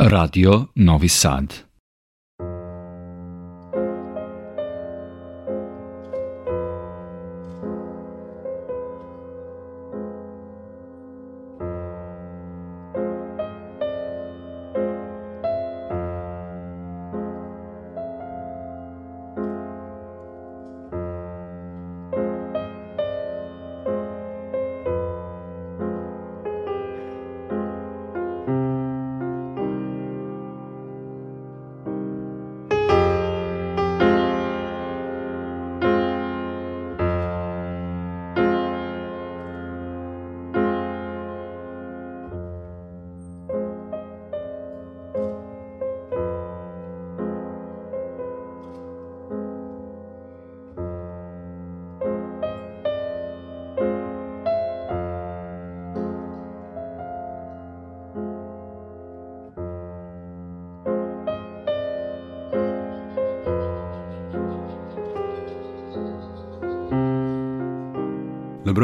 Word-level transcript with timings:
Radio 0.00 0.70
Novi 0.74 1.08
Sad 1.08 1.67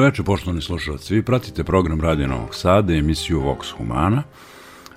Dobroveče, 0.05 0.23
poštovani 0.23 0.63
slušalci. 0.63 1.15
Vi 1.15 1.23
pratite 1.23 1.65
program 1.65 2.01
Radio 2.01 2.27
Novog 2.27 2.55
Sada, 2.55 2.95
emisiju 2.95 3.41
Vox 3.41 3.73
Humana, 3.77 4.23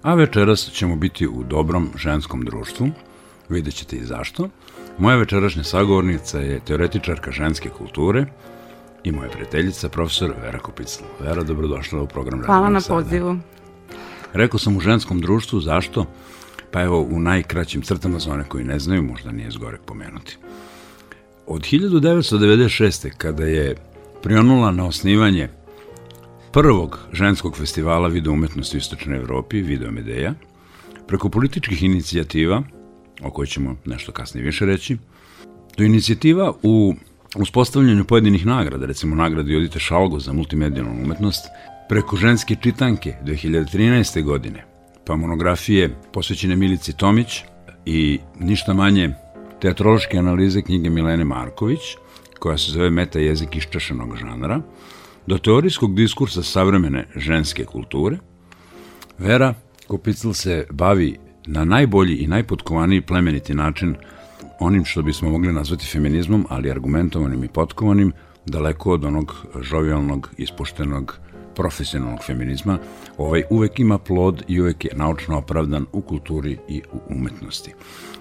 a 0.01 0.13
večeras 0.13 0.71
ćemo 0.71 0.95
biti 0.95 1.27
u 1.27 1.43
dobrom 1.43 1.89
ženskom 1.95 2.45
društvu. 2.45 2.89
Vidjet 3.49 3.75
ćete 3.75 3.95
i 3.95 4.05
zašto. 4.05 4.49
Moja 4.97 5.17
večerašnja 5.17 5.63
sagovornica 5.63 6.39
je 6.39 6.59
teoretičarka 6.59 7.31
ženske 7.31 7.69
kulture 7.69 8.25
i 9.03 9.11
moja 9.11 9.29
prijateljica, 9.29 9.89
profesor 9.89 10.33
Vera 10.41 10.59
Kopicla. 10.59 11.07
Vera, 11.19 11.43
dobrodošla 11.43 12.01
u 12.01 12.07
program 12.07 12.41
Radio 12.41 12.45
Hvala 12.45 12.61
Novog 12.61 12.73
na 12.73 12.81
Sada. 12.81 13.03
pozivu. 13.03 13.37
Rekao 14.33 14.59
sam 14.59 14.77
u 14.77 14.79
ženskom 14.79 15.21
društvu, 15.21 15.59
zašto? 15.59 16.05
Pa 16.71 16.81
evo, 16.81 17.01
u 17.01 17.19
najkraćim 17.19 17.81
crtama 17.81 18.19
za 18.19 18.33
one 18.33 18.43
koji 18.43 18.63
ne 18.63 18.79
znaju, 18.79 19.03
možda 19.03 19.31
nije 19.31 19.51
zgorek 19.51 19.81
pomenuti. 19.81 20.37
Od 21.45 21.61
1996. 21.61 23.09
kada 23.17 23.45
je 23.45 23.75
prionula 24.23 24.71
na 24.71 24.85
osnivanje 24.85 25.49
prvog 26.53 26.99
ženskog 27.13 27.57
festivala 27.57 28.07
video 28.07 28.33
umetnosti 28.33 28.77
u 28.77 28.79
Istočnoj 28.79 29.17
Evropi, 29.17 29.61
Video 29.61 29.91
Medeja, 29.91 30.33
preko 31.07 31.29
političkih 31.29 31.83
inicijativa, 31.83 32.63
o 33.21 33.31
kojoj 33.31 33.47
ćemo 33.47 33.75
nešto 33.85 34.11
kasnije 34.11 34.45
više 34.45 34.65
reći, 34.65 34.97
do 35.77 35.83
inicijativa 35.83 36.53
u 36.63 36.93
uspostavljanju 37.35 38.05
pojedinih 38.05 38.45
nagrada, 38.45 38.85
recimo 38.85 39.15
nagrade 39.15 39.53
Jodite 39.53 39.79
Šalgo 39.79 40.19
za 40.19 40.33
multimedijalnu 40.33 41.03
umetnost, 41.03 41.45
preko 41.89 42.15
ženske 42.15 42.55
čitanke 42.61 43.15
2013. 43.23 44.23
godine, 44.23 44.65
pa 45.05 45.15
monografije 45.15 45.95
posvećene 46.13 46.55
Milici 46.55 46.97
Tomić 46.97 47.43
i 47.85 48.19
ništa 48.39 48.73
manje 48.73 49.13
teatrološke 49.61 50.17
analize 50.17 50.61
knjige 50.61 50.89
Milene 50.89 51.23
Marković, 51.23 51.79
koja 52.39 52.57
se 52.57 52.71
zove 52.71 52.89
Meta 52.89 53.19
jezik 53.19 53.55
iščašanog 53.55 54.17
žanra, 54.17 54.61
do 55.27 55.37
teorijskog 55.37 55.95
diskursa 55.95 56.43
savremene 56.43 57.07
ženske 57.15 57.65
kulture, 57.65 58.17
Vera 59.17 59.53
Kopicl 59.87 60.31
se 60.31 60.67
bavi 60.71 61.17
na 61.45 61.65
najbolji 61.65 62.15
i 62.15 62.27
najpotkovaniji 62.27 63.01
plemeniti 63.01 63.53
način 63.53 63.95
onim 64.59 64.85
što 64.85 65.01
bismo 65.01 65.29
mogli 65.29 65.53
nazvati 65.53 65.87
feminizmom, 65.87 66.45
ali 66.49 66.71
argumentovanim 66.71 67.43
i 67.43 67.47
potkovanim, 67.47 68.11
daleko 68.45 68.91
od 68.91 69.05
onog 69.05 69.45
žovijalnog, 69.61 70.29
ispuštenog, 70.37 71.19
profesionalnog 71.55 72.19
feminizma, 72.25 72.77
ovaj 73.17 73.43
uvek 73.49 73.79
ima 73.79 73.97
plod 73.97 74.43
i 74.47 74.61
uvek 74.61 74.85
je 74.85 74.91
naučno 74.95 75.37
opravdan 75.37 75.85
u 75.91 76.01
kulturi 76.01 76.57
i 76.67 76.81
u 76.91 76.99
umetnosti. 77.09 77.73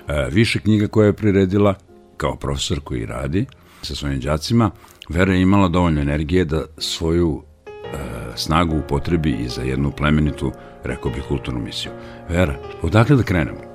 E, 0.09 0.29
više 0.31 0.61
knjiga 0.61 0.89
koje 0.89 1.07
je 1.07 1.13
priredila 1.13 1.75
kao 2.17 2.37
profesor 2.37 2.81
koji 2.81 3.07
radi 3.07 3.47
sa 3.87 3.95
svojim 3.95 4.21
đacima, 4.21 4.71
Vera 5.09 5.35
je 5.35 5.43
imala 5.43 5.69
dovoljno 5.69 6.01
energije 6.01 6.45
da 6.45 6.65
svoju 6.79 7.43
e, 7.67 7.81
snagu 8.35 8.77
upotrebi 8.79 9.31
i 9.31 9.49
za 9.49 9.63
jednu 9.63 9.91
plemenitu, 9.91 10.53
rekao 10.85 11.11
bih, 11.11 11.23
kulturnu 11.29 11.61
misiju. 11.61 11.93
Vera, 12.29 12.55
odakle 12.83 13.17
da 13.17 13.23
krenemo? 13.23 13.66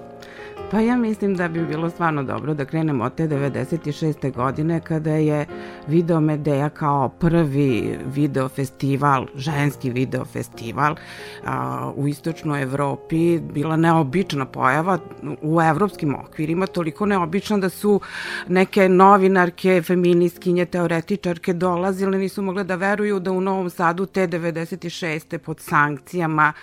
Pa 0.71 0.79
ja 0.79 0.97
mislim 0.97 1.35
da 1.35 1.47
bi 1.47 1.65
bilo 1.65 1.89
stvarno 1.89 2.23
dobro 2.23 2.53
da 2.53 2.65
krenemo 2.65 3.03
od 3.03 3.15
te 3.15 3.27
96. 3.27 4.33
godine 4.33 4.79
kada 4.79 5.11
je 5.11 5.45
Video 5.87 6.19
Medeja 6.19 6.69
kao 6.69 7.09
prvi 7.09 7.99
video 8.05 8.49
festival, 8.49 9.25
ženski 9.35 9.89
video 9.89 10.25
festival 10.25 10.95
a, 11.45 11.91
u 11.95 12.07
istočnoj 12.07 12.61
Evropi 12.61 13.39
bila 13.39 13.75
neobična 13.75 14.45
pojava 14.45 14.99
u 15.41 15.61
evropskim 15.61 16.15
okvirima, 16.15 16.67
toliko 16.67 17.05
neobična 17.05 17.57
da 17.57 17.69
su 17.69 18.01
neke 18.47 18.89
novinarke, 18.89 19.81
feminiskinje, 19.81 20.65
teoretičarke 20.65 21.53
dolazile, 21.53 22.17
nisu 22.17 22.41
mogle 22.41 22.63
da 22.63 22.75
veruju 22.75 23.19
da 23.19 23.31
u 23.31 23.41
Novom 23.41 23.69
Sadu 23.69 24.05
te 24.05 24.27
96. 24.27 25.37
pod 25.37 25.59
sankcijama 25.59 26.53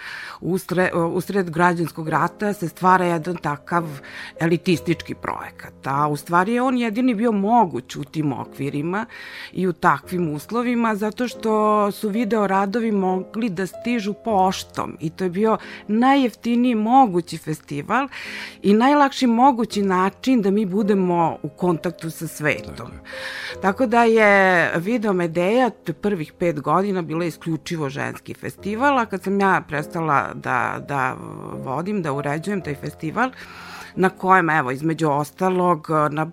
usred, 0.41 0.89
usred 1.15 1.51
građanskog 1.51 2.09
rata 2.09 2.53
se 2.53 2.69
stvara 2.69 3.05
jedan 3.05 3.37
takav 3.37 3.98
elitistički 4.41 5.15
projekat. 5.15 5.87
A 5.87 6.09
u 6.09 6.17
stvari 6.17 6.53
je 6.53 6.63
on 6.63 6.79
jedini 6.79 7.15
bio 7.15 7.33
moguć 7.33 7.97
u 7.97 8.05
tim 8.05 8.33
okvirima 8.33 9.07
i 9.53 9.67
u 9.67 9.73
takvim 9.73 10.35
uslovima 10.35 10.95
zato 10.95 11.29
što 11.29 11.91
su 11.93 12.09
video 12.09 12.47
radovi 12.47 12.93
mogli 12.93 13.49
da 13.49 13.67
stižu 13.67 14.15
poštom 14.25 14.97
i 15.01 15.11
to 15.11 15.25
je 15.25 15.31
bio 15.31 15.59
najjeftiniji 15.89 16.75
mogući 16.75 17.39
festival 17.39 18.09
i 18.63 18.75
najlakši 18.75 19.27
mogući 19.27 19.83
način 19.83 20.43
da 20.43 20.51
mi 20.51 20.67
budemo 20.67 21.39
u 21.43 21.49
kontaktu 21.49 22.11
sa 22.11 22.27
svetom. 22.27 22.91
Tako, 23.63 23.79
Tako 23.79 23.91
da 23.91 24.05
je 24.05 24.73
Video 24.77 25.13
Medeja 25.13 25.71
prvih 26.01 26.33
pet 26.33 26.61
godina 26.61 27.03
bila 27.03 27.25
isključivo 27.25 27.89
ženski 27.89 28.35
festival, 28.35 28.99
a 28.99 29.07
kad 29.07 29.23
sam 29.23 29.41
ja 29.41 29.63
prestala 29.69 30.35
da, 30.35 30.85
da 30.89 31.15
vodim, 31.65 32.03
da 32.03 32.13
uređujem 32.13 32.61
taj 32.61 32.75
festival, 32.75 33.31
na 33.99 34.09
kojem, 34.09 34.51
evo, 34.51 34.71
između 34.71 35.09
ostalog, 35.11 35.89
na 36.11 36.31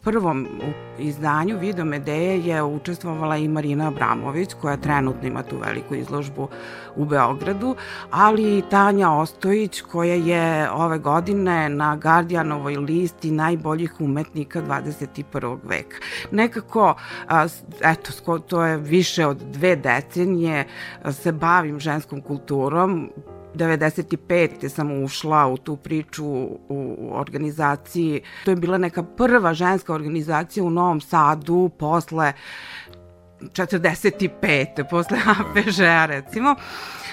prvom 0.00 0.46
izdanju 0.98 1.58
Video 1.58 1.84
Medeje 1.84 2.40
je 2.40 2.62
učestvovala 2.62 3.36
i 3.36 3.48
Marina 3.48 3.88
Abramović, 3.88 4.54
koja 4.60 4.76
trenutno 4.76 5.28
ima 5.28 5.42
tu 5.42 5.56
veliku 5.58 5.94
izložbu 5.94 6.48
u 6.96 7.04
Beogradu, 7.04 7.76
ali 8.10 8.58
i 8.58 8.62
Tanja 8.70 9.10
Ostojić, 9.10 9.80
koja 9.80 10.14
je 10.14 10.70
ove 10.70 10.98
godine 10.98 11.68
na 11.68 11.96
Guardianovoj 11.96 12.76
listi 12.76 13.30
najboljih 13.30 14.00
umetnika 14.00 14.62
21. 14.62 15.58
veka. 15.64 15.96
Nekako, 16.30 16.94
eto, 17.80 18.38
to 18.38 18.64
je 18.64 18.76
više 18.76 19.26
od 19.26 19.36
dve 19.36 19.76
decenije, 19.76 20.66
se 21.10 21.32
bavim 21.32 21.80
ženskom 21.80 22.20
kulturom, 22.20 23.10
95. 23.58 24.68
sam 24.68 25.02
ušla 25.02 25.46
u 25.46 25.56
tu 25.56 25.76
priču 25.76 26.24
u 26.68 27.10
organizaciji. 27.12 28.20
To 28.44 28.50
je 28.50 28.56
bila 28.56 28.78
neka 28.78 29.02
prva 29.02 29.54
ženska 29.54 29.94
organizacija 29.94 30.64
u 30.64 30.70
Novom 30.70 31.00
Sadu 31.00 31.70
posle 31.78 32.32
45. 33.40 34.90
posle 34.90 35.18
APŽ-a 35.40 36.06
recimo 36.06 36.54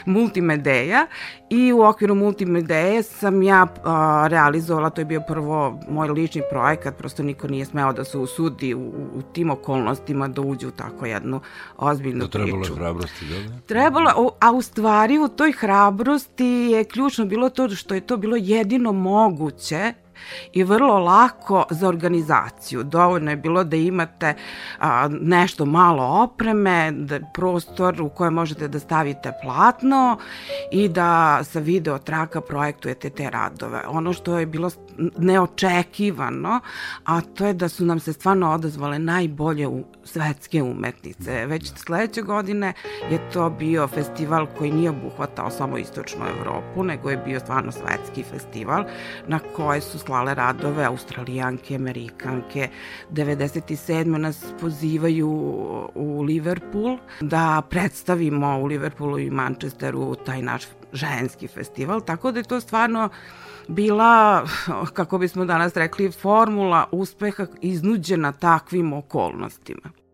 multimedeja 0.06 1.08
i 1.50 1.74
u 1.74 1.82
okviru 1.82 2.16
multimedeje 2.16 3.04
sam 3.04 3.44
ja 3.44 3.68
a, 3.84 4.28
realizovala, 4.30 4.90
to 4.90 5.02
je 5.02 5.06
bio 5.06 5.22
prvo 5.28 5.80
moj 5.90 6.08
lični 6.10 6.42
projekat, 6.50 6.98
prosto 6.98 7.24
niko 7.24 7.48
nije 7.48 7.66
smeo 7.66 7.94
da 7.94 8.04
se 8.04 8.18
usudi 8.18 8.74
u, 8.74 8.94
u 9.16 9.22
tim 9.34 9.50
okolnostima 9.50 10.28
da 10.28 10.42
uđe 10.42 10.68
u 10.68 10.72
tako 10.72 11.06
jednu 11.06 11.40
ozbiljnu 11.78 12.28
to 12.28 12.40
priču. 12.40 12.46
trebalo 12.46 12.66
je 12.66 12.76
hrabrosti, 12.76 13.26
da 13.26 13.36
li? 13.36 13.62
Trebalo, 13.66 14.32
a 14.40 14.52
u 14.52 14.62
stvari 14.62 15.18
u 15.18 15.28
toj 15.28 15.52
hrabrosti 15.52 16.46
je 16.46 16.84
ključno 16.84 17.26
bilo 17.26 17.50
to 17.50 17.70
što 17.70 17.94
je 17.94 18.02
to 18.02 18.18
bilo 18.18 18.36
jedino 18.36 18.92
moguće 18.92 19.94
i 20.54 20.64
vrlo 20.64 21.00
lako 21.00 21.66
za 21.70 21.88
organizaciju. 21.88 22.84
Dovoljno 22.84 23.32
je 23.32 23.38
bilo 23.38 23.64
da 23.64 23.76
imate 23.76 24.34
a, 24.80 25.08
nešto 25.22 25.66
malo 25.66 26.04
opreme, 26.04 26.92
da, 26.92 27.20
prostor 27.34 28.02
u 28.02 28.10
kojem 28.10 28.34
možete 28.34 28.68
da 28.68 28.80
stavite 28.80 29.32
platno 29.44 30.18
i 30.72 30.90
da 30.90 31.40
sa 31.44 31.60
video 31.60 31.98
traka 31.98 32.42
projektujete 32.42 33.10
te 33.10 33.30
radove. 33.30 33.82
Ono 33.88 34.14
što 34.14 34.40
je 34.40 34.46
bilo 34.46 34.70
neočekivano, 35.18 36.60
a 37.06 37.22
to 37.22 37.46
je 37.46 37.54
da 37.54 37.70
su 37.70 37.86
nam 37.86 38.00
se 38.00 38.14
stvarno 38.14 38.52
odazvale 38.52 39.00
najbolje 39.00 39.68
u 39.68 39.84
svetske 40.04 40.64
umetnice. 40.64 41.46
Već 41.46 41.74
sledeće 41.76 42.22
godine 42.22 42.74
je 43.12 43.30
to 43.34 43.50
bio 43.50 43.88
festival 43.88 44.48
koji 44.58 44.72
nije 44.72 44.90
obuhvatao 44.90 45.50
samo 45.50 45.78
istočnu 45.78 46.26
Evropu, 46.40 46.84
nego 46.84 47.10
je 47.10 47.18
bio 47.18 47.40
stvarno 47.40 47.72
svetski 47.72 48.24
festival 48.24 48.84
na 49.28 49.40
koje 49.56 49.82
su 49.82 50.00
slale 50.06 50.34
radove 50.34 50.84
australijanke, 50.86 51.76
amerikanke. 51.76 52.70
97. 53.12 54.18
nas 54.18 54.46
pozivaju 54.62 55.30
u 55.96 56.22
Liverpool 56.22 56.98
da 57.22 57.62
predstavimo 57.70 58.60
u 58.60 58.66
Liverpoolu 58.66 59.20
i 59.20 59.30
Manchesteru 59.30 60.16
taj 60.16 60.42
naš 60.42 60.64
ženski 60.94 61.48
festival, 61.48 62.02
tako 62.02 62.32
da 62.32 62.40
je 62.40 62.44
to 62.44 62.60
stvarno 62.60 63.10
bila, 63.68 64.48
kako 64.94 65.18
bismo 65.18 65.46
danas 65.46 65.76
rekli, 65.76 66.12
formula 66.12 66.88
uspeha 66.92 67.46
iznuđena 67.62 68.32
takvim 68.32 68.94
okolnostima. 68.94 70.05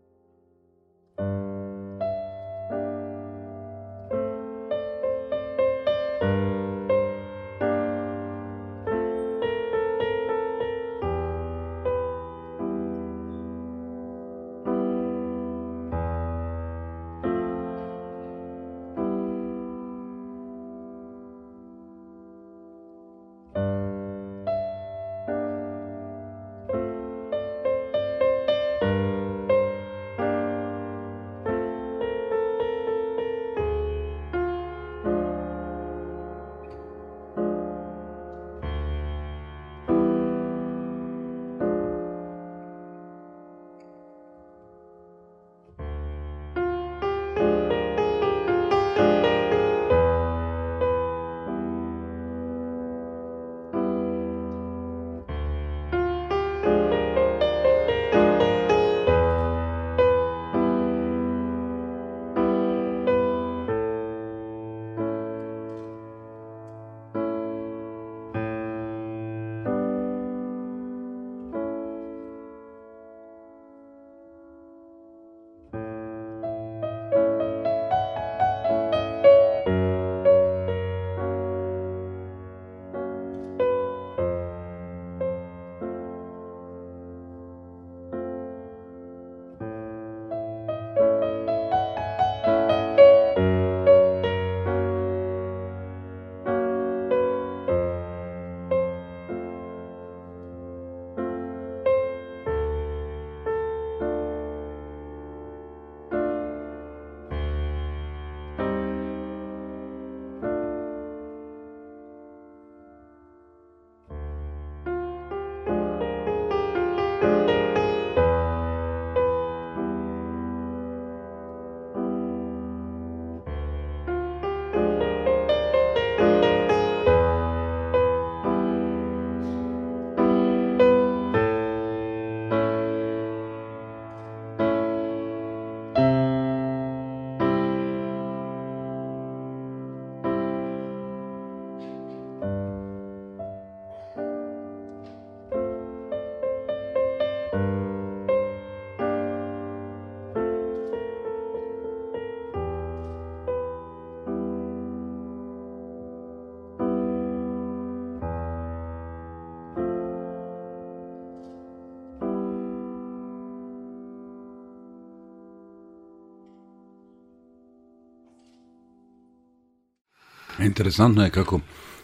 Interesantno 170.63 171.23
je 171.23 171.29
kako 171.29 171.59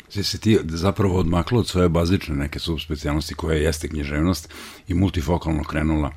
si 0.10 0.24
se 0.24 0.38
ti 0.38 0.60
zapravo 0.64 1.20
odmakla 1.20 1.60
od 1.60 1.68
svoje 1.68 1.90
bazične 1.90 2.36
neke 2.36 2.60
subspecijalnosti 2.60 3.34
koja 3.34 3.58
jeste 3.58 3.88
književnost 3.88 4.54
i 4.88 4.94
multifokalno 4.94 5.64
krenula 5.64 6.12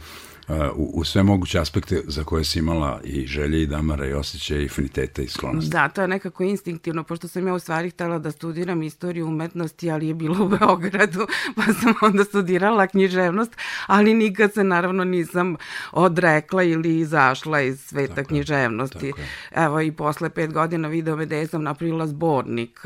u, 0.76 0.90
u 0.95 1.04
sve 1.04 1.23
moguće 1.23 1.59
aspekte 1.59 2.02
za 2.07 2.25
koje 2.25 2.45
si 2.45 2.59
imala 2.59 3.00
i 3.04 3.26
želje 3.26 3.62
i 3.62 3.66
damara 3.66 4.07
i 4.07 4.12
osjećaje 4.12 4.62
i 4.62 4.66
afiniteta 4.66 5.23
i 5.23 5.28
sklonosti. 5.28 5.71
Da, 5.71 5.88
to 5.88 6.02
je 6.02 6.09
nekako 6.09 6.42
instinktivno, 6.42 7.04
pošto 7.04 7.28
sam 7.28 7.47
ja 7.47 7.54
u 7.54 7.59
stvari 7.59 7.90
htela 7.90 8.19
da 8.19 8.30
studiram 8.30 8.83
istoriju 8.83 9.26
umetnosti, 9.26 9.90
ali 9.90 10.09
je 10.09 10.14
bilo 10.14 10.45
u 10.45 10.49
Beogradu, 10.49 11.26
pa 11.57 11.62
sam 11.62 11.95
onda 12.02 12.25
studirala 12.25 12.87
književnost, 12.87 13.57
ali 13.87 14.14
nikad 14.14 14.52
se 14.52 14.64
naravno 14.64 15.04
nisam 15.04 15.57
odrekla 15.92 16.62
ili 16.62 16.99
izašla 16.99 17.61
iz 17.61 17.80
sveta 17.80 18.14
tako 18.14 18.28
književnosti. 18.28 19.07
Je, 19.07 19.12
Evo 19.50 19.80
i 19.80 19.92
posle 19.92 20.30
pet 20.30 20.52
godina 20.52 20.88
video 20.88 21.16
me 21.16 21.26
da 21.26 21.47
sam 21.47 21.62
napravila 21.62 22.07
zbornik, 22.07 22.80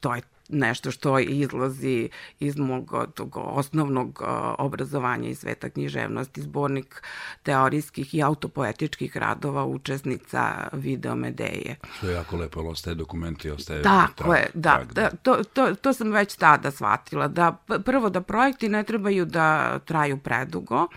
to 0.00 0.14
je 0.14 0.22
nešto 0.48 0.90
što 0.90 1.18
izlazi 1.18 2.08
iz 2.40 2.56
mog 2.56 2.92
tog 3.14 3.36
osnovnog 3.36 4.22
obrazovanja 4.58 5.28
iz 5.28 5.38
sveta 5.38 5.70
književnosti, 5.70 6.42
zbornik 6.42 7.02
teorijskih 7.42 8.14
i 8.14 8.22
autopoetičkih 8.22 9.16
radova 9.16 9.64
učesnica 9.64 10.68
Videomedeje. 10.72 11.76
Što 11.96 12.06
je 12.06 12.14
jako 12.14 12.36
lepo, 12.36 12.60
ali 12.60 12.68
ostaje 12.68 12.94
dokumenti, 12.94 13.50
ostaje 13.50 13.82
Tako 13.82 14.12
trag, 14.16 14.36
je, 14.36 14.50
da, 14.54 14.76
trag, 14.76 14.92
da. 14.92 15.10
To, 15.22 15.44
to, 15.44 15.74
to 15.74 15.92
sam 15.92 16.12
već 16.12 16.36
tada 16.36 16.70
shvatila, 16.70 17.28
da 17.28 17.56
prvo 17.84 18.10
da 18.10 18.20
projekti 18.20 18.68
ne 18.68 18.82
trebaju 18.82 19.24
da 19.24 19.78
traju 19.78 20.18
predugo, 20.18 20.88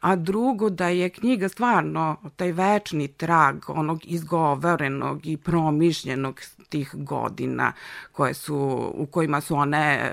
a 0.00 0.16
drugo 0.16 0.70
da 0.70 0.88
je 0.88 1.08
knjiga 1.08 1.48
stvarno 1.48 2.16
taj 2.36 2.52
večni 2.52 3.08
trag 3.08 3.56
onog 3.68 4.00
izgovorenog 4.04 5.26
i 5.26 5.36
promišljenog 5.36 6.40
tih 6.68 6.90
godina 6.94 7.72
koje 8.12 8.34
su 8.34 8.56
u 8.94 9.06
kojima 9.06 9.40
su 9.40 9.56
one 9.56 10.10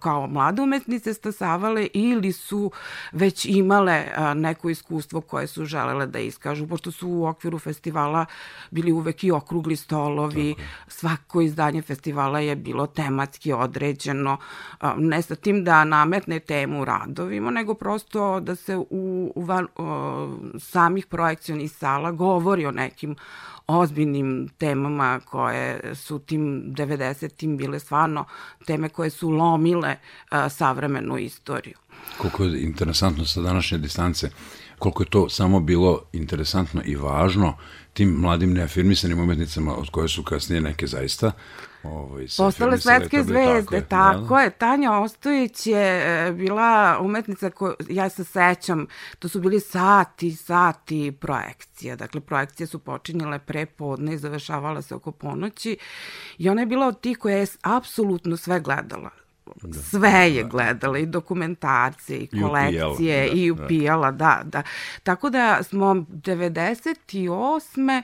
kao 0.00 0.26
mlade 0.26 0.62
umetnice 0.62 1.14
stasavale 1.14 1.88
ili 1.92 2.32
su 2.32 2.70
već 3.12 3.44
imale 3.44 4.04
neko 4.34 4.70
iskustvo 4.70 5.20
koje 5.20 5.46
su 5.46 5.64
želele 5.64 6.06
da 6.06 6.18
iskažu, 6.18 6.68
pošto 6.68 6.90
su 6.90 7.08
u 7.08 7.26
okviru 7.26 7.58
festivala 7.58 8.26
bili 8.70 8.92
uvek 8.92 9.24
i 9.24 9.30
okrugli 9.30 9.76
stolovi, 9.76 10.54
Tako. 10.54 10.68
svako 10.86 11.40
izdanje 11.40 11.82
festivala 11.82 12.40
je 12.40 12.56
bilo 12.56 12.86
tematski 12.86 13.52
određeno, 13.52 14.36
ne 14.96 15.22
sa 15.22 15.34
tim 15.34 15.64
da 15.64 15.84
nametne 15.84 16.40
temu 16.40 16.84
radovima, 16.84 17.50
nego 17.50 17.74
prosto 17.74 18.40
da 18.40 18.56
se 18.56 18.76
u, 18.92 19.32
u 19.34 19.44
van, 19.44 19.66
o, 19.76 20.38
samih 20.58 21.06
projekcionih 21.06 21.72
sala 21.72 22.12
govori 22.12 22.66
o 22.66 22.70
nekim 22.70 23.16
ozbiljnim 23.66 24.48
temama 24.58 25.20
koje 25.20 25.94
su 25.94 26.18
tim 26.18 26.64
90-im 26.66 27.56
bile 27.56 27.78
stvarno 27.78 28.24
teme 28.66 28.88
koje 28.88 29.10
su 29.10 29.30
lomile 29.30 29.96
a, 30.30 30.48
savremenu 30.48 31.18
istoriju. 31.18 31.76
Koliko 32.18 32.44
je 32.44 32.62
interesantno 32.62 33.24
sa 33.24 33.40
današnje 33.40 33.78
distance, 33.78 34.30
koliko 34.78 35.02
je 35.02 35.10
to 35.10 35.28
samo 35.28 35.60
bilo 35.60 36.02
interesantno 36.12 36.82
i 36.84 36.96
važno 36.96 37.56
tim 37.92 38.08
mladim 38.08 38.52
neafirmisanim 38.52 39.20
umetnicama 39.20 39.76
od 39.76 39.90
koje 39.90 40.08
su 40.08 40.22
kasnije 40.22 40.60
neke 40.60 40.86
zaista 40.86 41.32
Ovaj, 41.82 42.26
Postale 42.36 42.78
svetske 42.78 43.22
zvezde, 43.22 43.80
tako, 43.80 44.18
tako 44.18 44.34
da. 44.34 44.40
je. 44.40 44.50
Tanja 44.50 44.92
Ostojić 44.92 45.66
je 45.66 46.26
e, 46.28 46.32
bila 46.32 46.98
umetnica 47.00 47.50
koju, 47.50 47.74
ja 47.88 48.08
se 48.08 48.24
sećam, 48.24 48.86
to 49.18 49.28
su 49.28 49.40
bili 49.40 49.60
sati, 49.60 50.36
sati 50.36 51.12
projekcija. 51.20 51.96
Dakle, 51.96 52.20
projekcije 52.20 52.66
su 52.66 52.78
počinjale 52.78 53.38
pre 53.38 53.66
podne 53.66 54.14
i 54.14 54.18
završavala 54.18 54.82
se 54.82 54.94
oko 54.94 55.12
ponoći 55.12 55.76
i 56.38 56.48
ona 56.48 56.62
je 56.62 56.66
bila 56.66 56.86
od 56.86 57.00
tih 57.00 57.18
koja 57.18 57.36
je 57.36 57.46
apsolutno 57.62 58.36
sve 58.36 58.60
gledala. 58.60 59.10
Da, 59.62 59.78
sve 59.78 60.10
je 60.10 60.42
da. 60.42 60.48
gledala 60.48 60.98
i 60.98 61.06
dokumentarce 61.06 62.16
i 62.16 62.28
kolekcije 62.40 63.28
i 63.28 63.30
upijala, 63.30 63.30
da, 63.30 63.36
i 63.36 63.50
upijala, 63.50 64.10
da, 64.10 64.40
da. 64.44 64.62
Tako 65.02 65.30
da 65.30 65.62
smo 65.62 65.86
98 65.86 68.02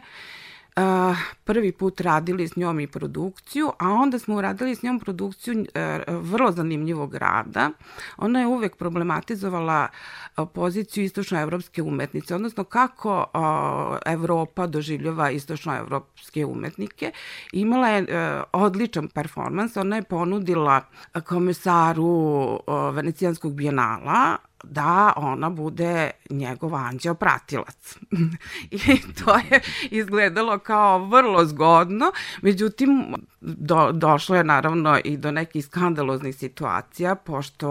uh, 0.78 1.16
prvi 1.44 1.72
put 1.72 2.00
radili 2.00 2.48
s 2.48 2.56
njom 2.56 2.80
i 2.80 2.86
produkciju, 2.86 3.72
a 3.78 3.88
onda 3.88 4.18
smo 4.18 4.36
uradili 4.36 4.74
s 4.74 4.82
njom 4.82 5.00
produkciju 5.00 5.60
uh, 5.60 5.66
vrlo 6.08 6.52
zanimljivog 6.52 7.14
rada. 7.14 7.70
Ona 8.16 8.40
je 8.40 8.46
uvek 8.46 8.76
problematizovala 8.76 9.88
uh, 9.88 10.48
poziciju 10.54 11.04
istočnoevropske 11.04 11.82
umetnice, 11.82 12.34
odnosno 12.34 12.64
kako 12.64 13.18
uh, 13.18 13.96
Evropa 14.06 14.66
doživljava 14.66 15.30
istočnoevropske 15.30 16.44
umetnike. 16.44 17.12
Imala 17.52 17.88
je 17.88 18.06
odličan 18.52 19.08
performans, 19.08 19.76
ona 19.76 19.96
je 19.96 20.02
ponudila 20.02 20.80
komisaru 21.26 22.04
uh, 22.04 22.94
Venecijanskog 22.94 23.54
bijenala 23.54 24.36
da 24.64 25.12
ona 25.16 25.50
bude 25.50 26.10
njegov 26.30 26.74
anđeo 26.74 27.14
pratilac. 27.14 27.96
I 28.70 29.00
to 29.24 29.34
je 29.34 29.60
izgledalo 29.90 30.58
kao 30.58 31.06
vrlo 31.06 31.44
zgodno, 31.44 32.12
međutim 32.42 33.14
do, 33.40 33.92
došlo 33.92 34.36
je 34.36 34.44
naravno 34.44 34.98
i 35.04 35.16
do 35.16 35.30
nekih 35.30 35.64
skandaloznih 35.64 36.36
situacija, 36.36 37.14
pošto 37.14 37.68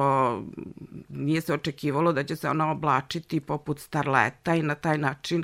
nije 1.09 1.41
se 1.41 1.53
očekivalo 1.53 2.13
da 2.13 2.23
će 2.23 2.35
se 2.35 2.49
ona 2.49 2.71
oblačiti 2.71 3.39
poput 3.39 3.79
starleta 3.79 4.55
i 4.55 4.61
na 4.61 4.75
taj 4.75 4.97
način 4.97 5.43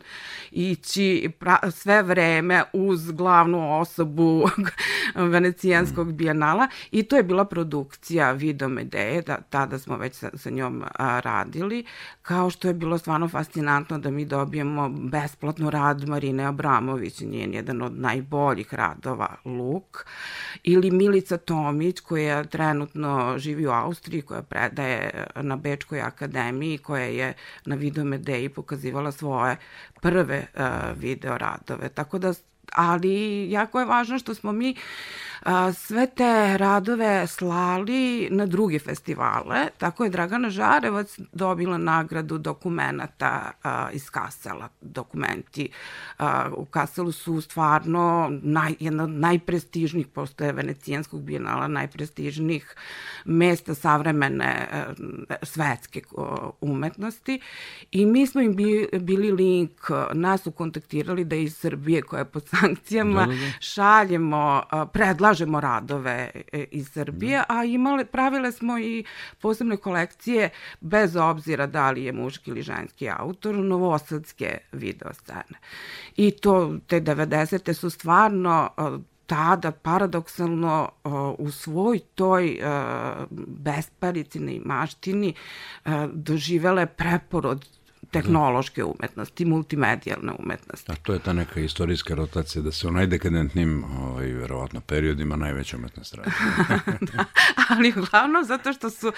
ići 0.52 1.32
pra, 1.40 1.72
sve 1.72 2.04
vreme 2.04 2.64
uz 2.74 3.12
glavnu 3.12 3.80
osobu 3.80 4.50
venecijanskog 5.16 6.14
bijenala. 6.14 6.68
I 6.92 7.04
to 7.04 7.18
je 7.18 7.24
bila 7.24 7.46
produkcija 7.46 8.32
Video 8.32 8.70
Medeje, 8.70 9.22
da, 9.22 9.38
tada 9.50 9.80
smo 9.80 9.98
već 9.98 10.16
sa, 10.16 10.30
sa 10.36 10.50
njom 10.50 10.84
a, 10.96 11.20
radili, 11.34 11.86
kao 12.22 12.50
što 12.50 12.68
je 12.68 12.74
bilo 12.74 12.98
stvarno 12.98 13.28
fascinantno 13.30 13.98
da 13.98 14.12
mi 14.12 14.26
dobijemo 14.26 14.90
besplatno 14.90 15.70
rad 15.70 16.08
Marine 16.08 16.46
Abramović, 16.46 17.22
njen 17.22 17.54
jedan 17.54 17.82
od 17.82 18.00
najboljih 18.00 18.74
radova, 18.74 19.36
Luk, 19.46 20.06
ili 20.64 20.92
Milica 20.92 21.38
Tomić 21.38 22.00
koja 22.00 22.44
trenutno 22.44 23.38
živi 23.38 23.68
u 23.68 23.72
Austriji, 23.72 24.22
koja 24.22 24.42
predaje 24.42 25.28
na 25.36 25.56
Bečkoj 25.56 26.02
akademiji, 26.02 26.78
koja 26.78 27.06
je 27.06 27.34
na 27.66 27.76
Videomedeji 27.76 28.50
pokazivala 28.50 29.12
svoje 29.12 29.58
prve 30.02 30.46
uh, 30.56 30.62
video 30.98 31.38
radove. 31.38 31.90
Tako 31.90 32.20
da 32.20 32.34
ali 32.76 33.48
jako 33.52 33.80
je 33.80 33.86
važno 33.86 34.20
što 34.20 34.36
smo 34.36 34.52
mi 34.52 34.76
a, 35.42 35.74
sve 35.74 36.08
te 36.08 36.58
radove 36.58 37.28
slali 37.28 38.28
na 38.32 38.46
druge 38.46 38.80
festivale. 38.80 39.68
Tako 39.78 40.04
je 40.04 40.10
Dragana 40.10 40.50
Žarevac 40.50 41.20
dobila 41.32 41.78
nagradu 41.78 42.38
dokumenta 42.38 43.52
a, 43.64 43.90
iz 43.92 44.10
Kasela. 44.10 44.70
Dokumenti 44.82 45.70
a, 46.18 46.50
u 46.58 46.66
Kaselu 46.66 47.12
su 47.12 47.42
stvarno 47.42 48.32
naj, 48.42 48.76
jedna 48.80 49.04
od 49.04 49.10
najprestižnijih, 49.10 50.08
postoje 50.08 50.52
Venecijanskog 50.52 51.22
bijenala, 51.22 51.68
najprestižnijih 51.68 52.76
mesta 53.26 53.76
savremene 53.76 54.68
a, 54.72 54.94
svetske 55.42 56.02
a, 56.18 56.50
umetnosti 56.62 57.40
i 57.92 58.06
mi 58.06 58.28
smo 58.28 58.42
im 58.42 58.56
bili 59.00 59.32
link, 59.32 59.82
nas 60.14 60.44
su 60.44 60.52
kontaktirali 60.52 61.24
da 61.26 61.36
iz 61.36 61.58
Srbije 61.58 62.02
koja 62.02 62.20
je 62.20 62.26
sankcijama, 62.64 63.26
da, 63.26 63.34
da, 63.34 63.40
da. 63.40 63.52
šaljemo, 63.60 64.64
predlažemo 64.94 65.60
radove 65.60 66.32
e, 66.52 66.66
iz 66.72 66.90
Srbije, 66.90 67.38
da. 67.38 67.56
a 67.56 67.64
imale, 67.64 68.06
pravile 68.06 68.52
smo 68.52 68.80
i 68.80 69.04
posebne 69.42 69.78
kolekcije 69.78 70.50
bez 70.82 71.16
obzira 71.16 71.68
da 71.68 71.92
li 71.92 72.04
je 72.04 72.14
muški 72.14 72.52
ili 72.52 72.62
ženski 72.62 73.10
autor, 73.10 73.56
novosadske 73.56 74.58
video 74.72 75.14
scene. 75.14 75.60
I 76.16 76.32
to, 76.32 76.76
te 76.88 77.02
90. 77.02 77.74
su 77.74 77.90
stvarno 77.90 78.70
tada 79.26 79.72
paradoksalno 79.72 80.90
u 81.38 81.52
svoj 81.52 82.00
toj 82.16 82.60
besparici 83.48 84.40
i 84.40 84.62
maštini 84.66 85.34
doživele 86.14 86.86
preporod 86.86 87.66
tehnološke 88.14 88.84
umetnosti, 88.84 89.46
multimedijalne 89.46 90.34
umetnosti. 90.40 90.92
A 90.92 90.96
to 90.96 91.14
je 91.14 91.20
ta 91.20 91.34
neka 91.34 91.60
istorijska 91.60 92.16
rotacija 92.16 92.62
da 92.62 92.72
se 92.72 92.88
u 92.88 92.92
najdekadentnim, 92.92 93.84
ovaj, 93.84 94.28
verovatno, 94.28 94.82
periodima 94.82 95.36
najveća 95.36 95.78
umetnost 95.78 96.16
radi. 96.16 96.32
da, 97.14 97.26
ali 97.70 97.94
uglavnom 97.98 98.44
zato 98.44 98.74
što 98.74 98.90
su 98.90 99.12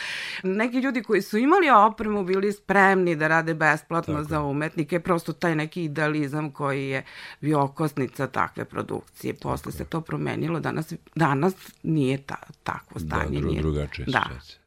neki 0.44 0.80
ljudi 0.80 1.04
koji 1.04 1.22
su 1.22 1.38
imali 1.38 1.70
opremu 1.70 2.24
bili 2.24 2.52
spremni 2.52 3.16
da 3.16 3.28
rade 3.28 3.54
besplatno 3.54 4.14
Tako. 4.14 4.30
za 4.30 4.42
umetnike, 4.42 5.00
prosto 5.00 5.34
taj 5.34 5.56
neki 5.56 5.84
idealizam 5.84 6.52
koji 6.52 6.90
je 6.90 7.04
bio 7.42 7.64
okosnica 7.64 8.28
takve 8.28 8.66
produkcije. 8.66 9.34
Posle 9.34 9.72
Tako. 9.72 9.78
se 9.78 9.86
to 9.86 10.02
promenilo, 10.02 10.60
danas, 10.60 10.94
danas 11.16 11.54
nije 11.84 12.18
ta, 12.18 12.38
takvo 12.64 13.00
da, 13.00 13.16
stanje. 13.16 13.42
Da, 13.42 13.48
dru, 13.48 13.54
drugačije 13.54 14.06
da. 14.06 14.22
situacije. 14.24 14.65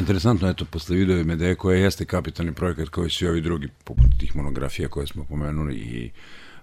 Interesantno, 0.00 0.48
eto, 0.48 0.64
posle 0.64 0.96
video 0.96 1.24
Medeje 1.24 1.54
koja 1.54 1.78
jeste 1.78 2.04
kapitalni 2.04 2.52
projekat 2.52 2.88
koji 2.88 3.10
su 3.10 3.24
i 3.24 3.28
ovi 3.28 3.40
drugi, 3.40 3.68
poput 3.84 4.06
tih 4.18 4.36
monografija 4.36 4.88
koje 4.88 5.06
smo 5.06 5.24
pomenuli 5.24 5.74
i 5.76 6.10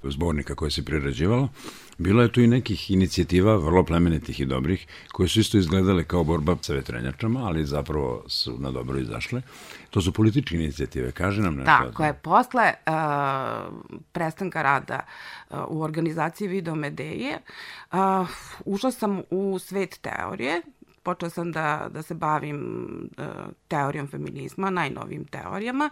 zbornika 0.04 0.56
koje 0.56 0.71
se 0.71 0.86
prirađivalo, 0.86 1.50
bilo 1.97 2.21
je 2.21 2.32
tu 2.32 2.41
i 2.41 2.47
nekih 2.47 2.91
inicijativa, 2.91 3.56
vrlo 3.56 3.84
plemenitih 3.84 4.39
i 4.39 4.45
dobrih, 4.45 4.88
koje 5.12 5.30
su 5.30 5.39
isto 5.39 5.58
izgledale 5.58 6.04
kao 6.04 6.23
borba 6.23 6.56
sa 6.62 6.73
vetrenjačama, 6.73 7.45
ali 7.45 7.65
zapravo 7.65 8.23
su 8.28 8.58
na 8.60 8.71
dobro 8.71 9.00
izašle. 9.00 9.41
To 9.89 10.02
su 10.02 10.13
političke 10.13 10.56
inicijative, 10.56 11.12
kaže 11.12 11.41
nam 11.41 11.56
nešto. 11.56 11.71
Tako 11.71 12.06
je, 12.06 12.13
posle 12.13 12.73
uh, 12.88 12.93
prestanka 14.12 14.62
rada 14.62 15.00
uh, 15.50 15.58
u 15.67 15.82
organizaciji 15.82 16.47
Video 16.47 16.76
Medeje, 16.76 17.39
uh, 17.91 17.97
ušla 18.65 18.91
sam 18.91 19.21
u 19.30 19.60
svet 19.60 20.00
teorije, 20.02 20.62
počela 21.08 21.30
sam 21.30 21.52
da, 21.52 21.88
da 21.89 22.02
se 22.02 22.13
bavim 22.13 22.60
uh, 23.17 23.26
teorijom 23.67 24.08
feminizma, 24.08 24.70
najnovim 24.70 25.26
teorijama, 25.26 25.89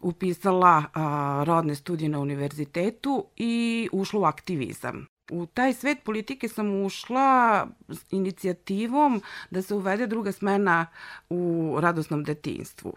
upisala 0.00 0.76
uh, 0.78 1.46
rodne 1.46 1.74
studije 1.74 2.08
na 2.08 2.18
univerzitetu 2.18 3.24
i 3.36 3.88
ušla 3.92 4.20
u 4.20 4.24
aktivizam. 4.24 5.06
U 5.30 5.46
taj 5.46 5.72
svet 5.72 6.04
politike 6.04 6.48
sam 6.48 6.84
ušla 6.84 7.66
s 7.88 8.12
inicijativom 8.12 9.22
da 9.50 9.62
se 9.62 9.74
uvede 9.74 10.06
druga 10.06 10.32
smena 10.32 10.86
u 11.30 11.76
radosnom 11.80 12.24
detinstvu. 12.24 12.92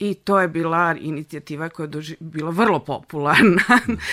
I 0.00 0.14
to 0.14 0.40
je 0.40 0.48
bila 0.48 0.94
inicijativa 1.00 1.68
koja 1.68 1.84
je 1.86 2.16
bila 2.20 2.50
vrlo 2.50 2.78
popularna. 2.78 3.62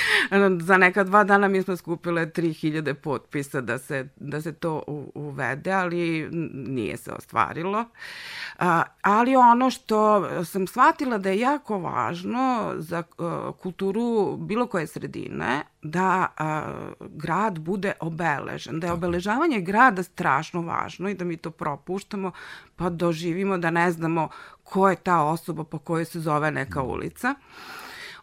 Za 0.67 0.77
neka 0.77 1.03
dva 1.03 1.23
dana 1.23 1.47
mi 1.47 1.63
smo 1.63 1.77
skupile 1.77 2.25
3000 2.25 2.93
potpisa 2.93 3.61
da 3.61 3.77
se, 3.77 4.07
da 4.15 4.41
se 4.41 4.53
to 4.53 4.83
uvede, 5.15 5.71
ali 5.71 6.29
nije 6.53 6.97
se 6.97 7.11
ostvarilo. 7.11 7.85
Ali 9.01 9.35
ono 9.35 9.69
što 9.69 10.27
sam 10.45 10.67
shvatila 10.67 11.17
da 11.17 11.29
je 11.29 11.39
jako 11.39 11.79
važno 11.79 12.73
za 12.77 13.03
kulturu 13.61 14.37
bilo 14.37 14.67
koje 14.67 14.87
sredine, 14.87 15.63
da 15.81 16.27
a, 16.37 16.71
grad 16.99 17.59
bude 17.59 17.93
obeležen, 17.99 18.79
da 18.79 18.87
je 18.87 18.93
obeležavanje 18.93 19.61
grada 19.61 20.03
strašno 20.03 20.61
važno 20.61 21.09
i 21.09 21.13
da 21.13 21.25
mi 21.25 21.37
to 21.37 21.51
propuštamo 21.51 22.31
pa 22.75 22.89
doživimo 22.89 23.57
da 23.57 23.71
ne 23.71 23.91
znamo 23.91 24.29
ko 24.69 24.89
je 24.89 24.95
ta 24.95 25.23
osoba 25.23 25.63
po 25.63 25.79
kojoj 25.79 26.05
se 26.05 26.19
zove 26.19 26.51
neka 26.51 26.83
ulica. 26.83 27.35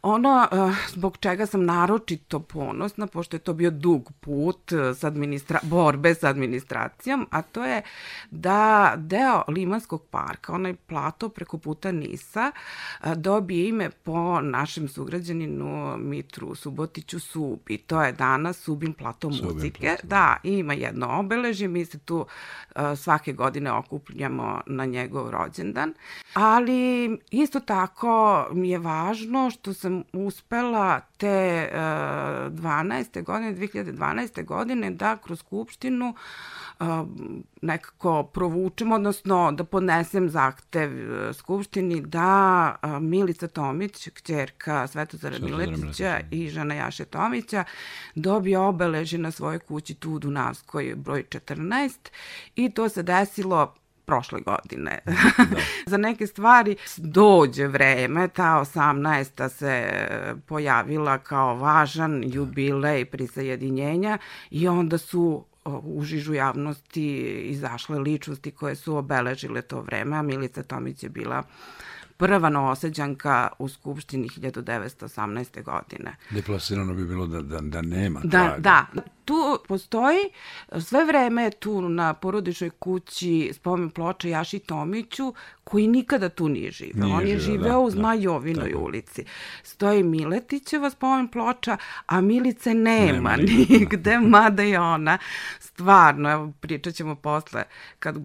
Ono 0.06 0.48
uh, 0.52 0.76
zbog 0.88 1.16
čega 1.16 1.46
sam 1.46 1.64
naročito 1.64 2.40
ponosna, 2.40 3.06
pošto 3.06 3.36
je 3.36 3.40
to 3.40 3.52
bio 3.52 3.70
dug 3.70 4.12
put 4.20 4.72
uh, 4.72 4.80
s 4.80 5.04
administra 5.04 5.58
borbe 5.62 6.14
sa 6.14 6.28
administracijom, 6.28 7.26
a 7.30 7.42
to 7.42 7.64
je 7.64 7.82
da 8.30 8.92
deo 8.96 9.42
Limanskog 9.48 10.02
parka, 10.10 10.52
onaj 10.52 10.74
plato 10.74 11.28
preko 11.28 11.58
puta 11.58 11.92
Nisa, 11.92 12.52
uh, 13.00 13.12
dobije 13.14 13.68
ime 13.68 13.90
po 13.90 14.40
našem 14.40 14.88
sugrađaninu 14.88 15.96
Mitru 15.98 16.54
Subotiću 16.54 17.20
Subi. 17.20 17.78
To 17.78 18.02
je 18.02 18.12
danas 18.12 18.58
Subin 18.58 18.92
plato 18.92 19.32
Subin 19.32 19.54
muzike. 19.54 19.86
Plato. 19.86 20.06
Da, 20.06 20.36
ima 20.42 20.74
jedno 20.74 21.18
obeležje, 21.18 21.68
mi 21.68 21.84
se 21.84 21.98
tu 21.98 22.26
svake 22.96 23.32
godine 23.32 23.72
okupljamo 23.72 24.60
na 24.66 24.84
njegov 24.84 25.30
rođendan. 25.30 25.94
Ali 26.34 27.10
isto 27.30 27.60
tako 27.60 28.46
mi 28.52 28.70
je 28.70 28.78
važno 28.78 29.50
što 29.50 29.74
sam 29.74 29.93
uspela 30.12 31.00
te 31.16 31.70
uh, 31.72 31.78
12. 31.78 33.22
godine, 33.22 33.56
2012. 33.56 34.44
godine 34.44 34.90
da 34.90 35.16
kroz 35.16 35.38
Skupštinu 35.38 36.14
uh, 36.80 36.86
nekako 37.62 38.22
provučem, 38.22 38.92
odnosno 38.92 39.52
da 39.52 39.64
podnesem 39.64 40.30
zahtev 40.30 40.90
uh, 40.90 41.36
Skupštini 41.36 42.00
da 42.00 42.74
uh, 42.82 42.90
Milica 43.02 43.48
Tomić, 43.48 44.08
kćerka 44.08 44.86
Svetozara 44.86 45.38
Miletića 45.38 46.20
i 46.30 46.48
žena 46.48 46.74
Jaše 46.74 47.04
Tomića, 47.04 47.64
dobije 48.14 48.58
obeleži 48.58 49.18
na 49.18 49.30
svojoj 49.30 49.58
kući 49.58 49.94
tu 49.94 50.12
u 50.12 50.18
Dunavskoj 50.18 50.94
broj 50.96 51.24
14 51.28 51.92
i 52.56 52.70
to 52.70 52.88
se 52.88 53.02
desilo 53.02 53.74
prošle 54.04 54.40
godine. 54.40 54.98
Da. 55.06 55.12
Za 55.90 55.96
neke 55.96 56.26
stvari 56.26 56.76
dođe 56.96 57.66
vreme, 57.66 58.28
ta 58.28 58.64
18. 58.74 59.48
se 59.48 60.06
pojavila 60.46 61.18
kao 61.18 61.54
važan 61.54 62.22
jubilej 62.26 63.04
prisajedinjenja 63.04 64.18
i 64.50 64.68
onda 64.68 64.98
su 64.98 65.44
u 65.64 66.02
žižu 66.04 66.34
javnosti 66.34 67.16
izašle 67.44 67.98
ličnosti 67.98 68.50
koje 68.50 68.74
su 68.76 68.96
obeležile 68.96 69.62
to 69.62 69.80
vreme, 69.80 70.16
a 70.16 70.22
Milica 70.22 70.62
Tomić 70.62 71.02
je 71.02 71.08
bila 71.08 71.42
prva 72.16 72.48
novoseđanka 72.48 73.48
u 73.58 73.68
Skupštini 73.68 74.28
1918. 74.28 75.62
godine. 75.62 76.16
Deplasirano 76.30 76.94
bi 76.94 77.04
bilo 77.04 77.26
da, 77.26 77.42
da, 77.42 77.60
da 77.60 77.82
nema 77.82 78.20
da, 78.24 78.30
traga. 78.30 78.58
Da, 78.58 78.86
tu 79.24 79.58
postoji, 79.68 80.18
sve 80.80 81.04
vreme 81.04 81.50
tu 81.50 81.88
na 81.88 82.14
porodičnoj 82.14 82.70
kući 82.70 83.50
spomen 83.54 83.90
ploča 83.90 84.28
Jaši 84.28 84.58
Tomiću, 84.58 85.34
koji 85.64 85.86
nikada 85.86 86.28
tu 86.28 86.48
nije 86.48 86.70
živeo. 86.70 87.04
Nije 87.04 87.16
On 87.16 87.26
je 87.26 87.38
živeo 87.38 87.68
da, 87.68 87.78
u 87.78 87.90
da. 87.90 87.90
Zmajovinoj 87.90 88.70
da, 88.72 88.78
ulici. 88.78 89.24
Stoji 89.62 90.02
Miletićeva 90.02 90.90
spomen 90.90 91.28
ploča, 91.28 91.76
a 92.06 92.20
Milice 92.20 92.74
nema, 92.74 93.12
nema 93.12 93.36
nigde, 93.36 94.18
mada 94.34 94.62
je 94.62 94.80
ona 94.80 95.18
stvarno, 95.60 96.30
evo 96.32 96.52
pričat 96.60 96.94
ćemo 96.94 97.14
posle 97.14 97.62
kad 97.98 98.16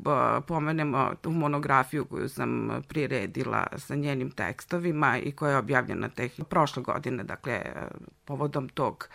pomenemo 0.48 1.12
tu 1.22 1.32
monografiju 1.32 2.06
koju 2.06 2.30
sam 2.30 2.70
priredila 2.88 3.68
sa 3.80 3.96
njenim 3.96 4.32
tekstovima 4.32 5.18
i 5.18 5.32
koja 5.32 5.52
je 5.52 5.58
objavljena 5.58 6.10
teh 6.10 6.32
prošle 6.50 6.84
godine, 6.84 7.24
dakle 7.24 7.62
povodom 8.26 8.70
tog 8.70 9.10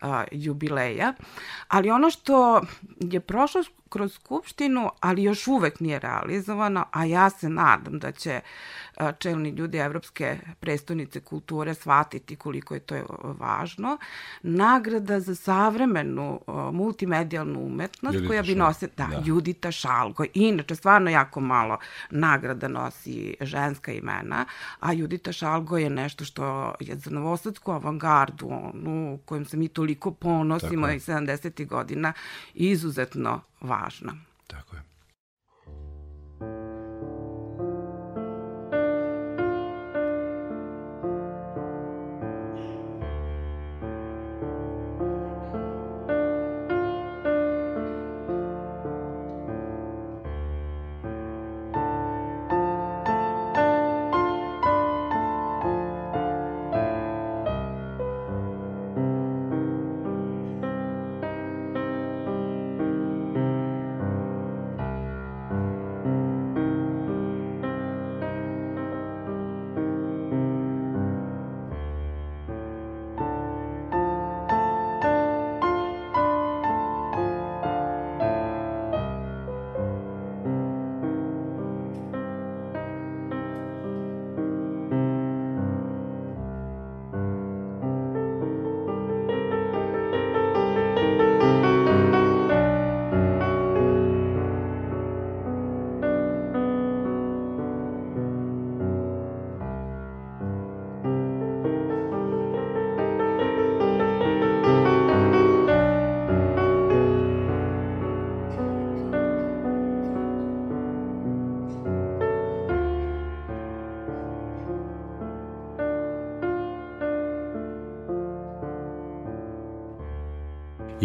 a, 0.00 0.24
jubileja. 0.32 1.14
Ali 1.68 1.90
ono 1.90 2.10
što 2.10 2.62
je 3.00 3.20
prošlo 3.20 3.62
kroz 3.88 4.14
Skupštinu, 4.14 4.90
ali 5.00 5.22
još 5.22 5.46
uvek 5.46 5.80
nije 5.80 5.98
realizovano, 5.98 6.84
a 6.92 7.04
ja 7.04 7.30
se 7.30 7.48
nadam 7.48 7.98
da 7.98 8.12
će 8.12 8.40
čelni 9.18 9.50
ljudi 9.50 9.78
Evropske 9.78 10.38
prestonice 10.60 11.20
kulture 11.20 11.74
shvatiti 11.74 12.36
koliko 12.36 12.74
je 12.74 12.80
to 12.80 12.96
važno. 13.22 13.98
Nagrada 14.42 15.20
za 15.20 15.34
savremenu 15.34 16.40
multimedijalnu 16.72 17.60
umetnost 17.60 18.14
Judita 18.14 18.28
koja 18.28 18.42
bi 18.42 18.54
nosila, 18.54 18.90
da, 18.96 19.06
da, 19.06 19.22
Judita 19.24 19.72
Šalgo. 19.72 20.24
Inače, 20.34 20.74
stvarno 20.74 21.10
jako 21.10 21.40
malo 21.40 21.78
nagrada 22.10 22.68
nosi 22.68 23.36
ženska 23.40 23.92
imena, 23.92 24.44
a 24.80 24.92
Judita 24.92 25.32
Šalgo 25.32 25.78
je 25.78 25.90
nešto 25.90 26.24
što 26.24 26.74
je 26.80 26.96
za 26.96 27.10
novosadsku 27.10 27.72
avangardu, 27.72 28.48
onu 28.48 29.18
kojom 29.24 29.44
se 29.44 29.56
mi 29.56 29.68
toliko 29.68 30.10
ponosimo 30.10 30.88
i 30.88 31.00
70. 31.00 31.66
godina, 31.66 32.12
izuzetno 32.54 33.40
važna. 33.60 34.12
Tako 34.46 34.76
je. 34.76 34.97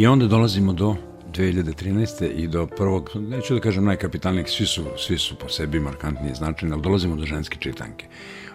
I 0.04 0.08
onda 0.08 0.28
dolazimo 0.28 0.74
do 0.74 0.96
2013. 1.34 2.32
i 2.36 2.48
do 2.48 2.68
prvog, 2.68 3.10
neću 3.16 3.54
da 3.54 3.60
kažem 3.60 3.86
najkapitalnijeg, 3.86 4.50
svi 4.50 4.66
su, 4.66 4.84
svi 4.98 5.18
su 5.18 5.36
po 5.36 5.50
sebi 5.50 5.80
markantni 5.80 6.32
i 6.32 6.36
značajni, 6.36 6.74
ali 6.74 6.82
dolazimo 6.82 7.16
do 7.16 7.26
ženske 7.26 7.58
čitanke. 7.60 8.06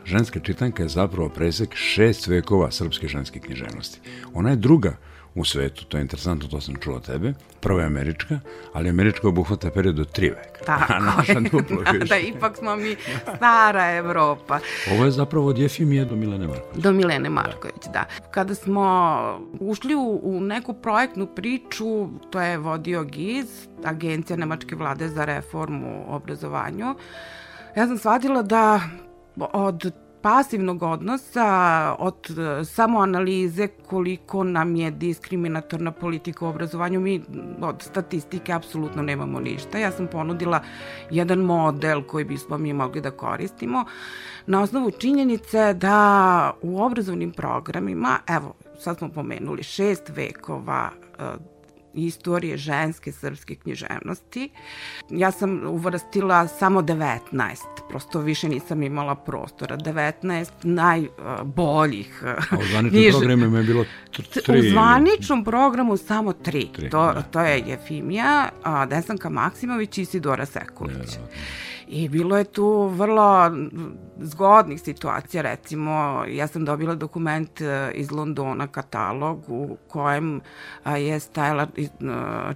Ženska 0.05 0.41
čitanka 0.41 0.83
je 0.83 0.89
zapravo 0.89 1.29
presek 1.29 1.75
šest 1.75 2.27
vekova 2.27 2.71
srpske 2.71 3.09
ženske 3.09 3.41
književnosti. 3.41 4.01
Ona 4.35 4.51
je 4.51 4.57
druga 4.57 4.97
u 5.38 5.44
svetu, 5.44 5.85
to 5.85 5.96
je 5.96 6.03
interesantno, 6.03 6.48
to 6.48 6.61
sam 6.61 6.77
čuo 6.77 6.96
od 6.96 7.07
tebe. 7.07 7.33
Prva 7.61 7.81
je 7.81 7.87
američka, 7.87 8.40
ali 8.72 8.88
američka 8.88 9.29
obuhvata 9.29 9.70
period 9.70 9.98
od 9.98 10.12
tri 10.12 10.29
veka. 10.29 10.64
Tako 10.66 10.92
a 10.96 10.98
naša 10.98 11.40
duplo 11.40 11.83
da, 11.83 11.90
više. 11.90 12.05
Da, 12.05 12.18
ipak 12.18 12.57
smo 12.57 12.77
mi 12.77 12.96
stara 13.37 13.96
Evropa. 13.96 14.59
Ovo 14.92 15.05
je 15.05 15.11
zapravo 15.11 15.48
od 15.48 15.59
Jefimije 15.59 16.05
do 16.05 16.16
Milene 16.16 16.46
Marković. 16.46 16.83
Do 16.83 16.92
Milene 16.92 17.31
Marković, 17.31 17.85
da. 17.85 17.92
da. 17.92 18.05
Kada 18.31 18.55
smo 18.55 19.40
ušli 19.61 19.94
u, 19.94 20.20
u 20.22 20.40
neku 20.40 20.74
projektnu 20.74 21.27
priču, 21.27 22.09
to 22.31 22.40
je 22.40 22.59
vodio 22.59 23.05
GIZ, 23.05 23.46
Agencija 23.85 24.37
Nemačke 24.37 24.77
vlade 24.77 25.09
za 25.09 25.24
reformu 25.24 26.05
u 26.09 26.14
obrazovanju, 26.14 26.94
ja 27.77 27.87
sam 27.87 27.98
shvatila 27.98 28.42
da 28.42 28.81
od 29.37 29.92
pasivnog 30.29 30.83
odnosa, 30.83 31.47
od 31.99 32.31
e, 32.31 32.64
samoanalize 32.64 33.69
koliko 33.69 34.45
nam 34.45 34.77
je 34.77 34.91
diskriminatorna 34.91 35.93
politika 35.93 36.45
u 36.45 36.49
obrazovanju, 36.49 37.01
mi 37.01 37.23
od 37.61 37.83
statistike 37.83 38.53
apsolutno 38.53 39.03
nemamo 39.03 39.41
ništa. 39.41 39.79
Ja 39.79 39.93
sam 39.93 40.07
ponudila 40.07 40.61
jedan 41.11 41.38
model 41.38 42.03
koji 42.03 42.25
bismo 42.25 42.59
mi 42.59 42.73
mogli 42.73 43.01
da 43.01 43.11
koristimo 43.11 43.85
na 44.47 44.62
osnovu 44.62 44.91
činjenice 44.91 45.75
da 45.75 46.53
u 46.62 46.83
obrazovnim 46.83 47.33
programima, 47.33 48.19
evo, 48.27 48.55
sad 48.79 48.99
smo 48.99 49.09
pomenuli 49.09 49.62
šest 49.62 50.09
vekova 50.09 50.91
e, 51.19 51.58
istorije 52.07 52.57
ženske 52.57 53.13
srpske 53.13 53.55
književnosti. 53.55 54.51
Ja 55.11 55.31
sam 55.31 55.67
uvrstila 55.67 56.49
samo 56.49 56.81
19, 56.81 57.57
prosto 57.89 58.21
više 58.21 58.49
nisam 58.49 58.83
imala 58.83 59.15
prostora. 59.15 59.77
19 59.77 60.49
najboljih 60.63 62.23
A 62.25 62.57
u 62.59 62.63
zvaničnom 62.71 63.21
programu 63.21 63.57
je 63.57 63.65
bilo 63.65 63.85
tri. 64.45 64.59
U 64.59 64.71
zvaničnom 64.71 65.45
programu 65.45 65.97
samo 65.97 66.33
tri. 66.33 66.69
tri 66.73 66.91
to, 66.91 67.13
da. 67.13 67.23
to 67.23 67.41
je 67.41 67.63
Jefimija, 67.67 68.49
Desanka 68.89 69.29
Maksimović 69.29 69.99
i 69.99 70.03
Isidora 70.03 70.47
Sekulić. 70.47 71.17
Ne, 71.17 71.23
I 71.90 72.09
bilo 72.09 72.37
je 72.37 72.44
tu 72.44 72.87
vrlo 72.88 73.51
zgodnih 74.20 74.81
situacija, 74.81 75.42
recimo, 75.42 76.24
ja 76.29 76.46
sam 76.46 76.64
dobila 76.64 76.94
dokument 76.94 77.61
e, 77.61 77.92
iz 77.94 78.11
Londona, 78.11 78.66
katalog, 78.66 79.44
u 79.48 79.77
kojem 79.88 80.40
je 80.98 81.20
stajala 81.20 81.66
e, 81.77 81.88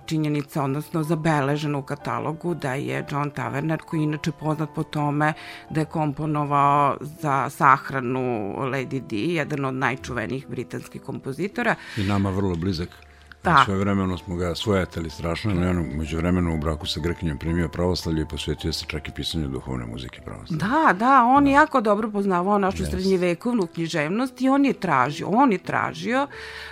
činjenica, 0.06 0.62
odnosno 0.62 1.02
zabeleženo 1.02 1.78
u 1.78 1.82
katalogu 1.82 2.54
da 2.54 2.74
je 2.74 3.06
John 3.10 3.30
Taverner, 3.30 3.80
koji 3.86 4.00
je 4.00 4.04
inače 4.04 4.32
poznat 4.40 4.68
po 4.74 4.82
tome 4.82 5.32
da 5.70 5.80
je 5.80 5.86
komponovao 5.86 6.96
za 7.00 7.50
sahranu 7.50 8.54
Lady 8.58 9.06
Di, 9.06 9.34
jedan 9.34 9.64
od 9.64 9.74
najčuvenijih 9.74 10.48
britanskih 10.48 11.02
kompozitora. 11.02 11.74
I 11.96 12.04
nama 12.04 12.30
vrlo 12.30 12.54
blizak. 12.54 13.11
Da. 13.44 13.62
Sve 13.64 13.76
vremeno 13.76 14.18
smo 14.18 14.36
ga 14.36 14.54
svojateli 14.54 15.10
strašno, 15.10 15.50
ali 15.50 15.66
on 15.66 15.86
među 15.94 16.16
vremenu 16.16 16.54
u 16.54 16.58
braku 16.58 16.86
sa 16.86 17.00
Grkinjom 17.00 17.38
primio 17.38 17.68
pravoslavlje 17.68 18.22
i 18.22 18.26
posvetio 18.26 18.72
se 18.72 18.84
čak 18.88 19.08
i 19.08 19.12
pisanju 19.12 19.48
duhovne 19.48 19.86
muzike 19.86 20.20
pravoslavlje. 20.20 20.58
Da, 20.58 20.92
da, 20.92 21.24
on 21.24 21.44
da. 21.44 21.50
je 21.50 21.54
jako 21.54 21.80
dobro 21.80 22.10
poznavao 22.10 22.58
našu 22.58 22.82
yes. 22.82 22.90
srednjevekovnu 22.90 23.66
književnost 23.66 24.40
i 24.40 24.48
on 24.48 24.64
je 24.64 24.72
tražio, 24.72 25.28
on 25.28 25.52
je 25.52 25.58
tražio 25.58 26.26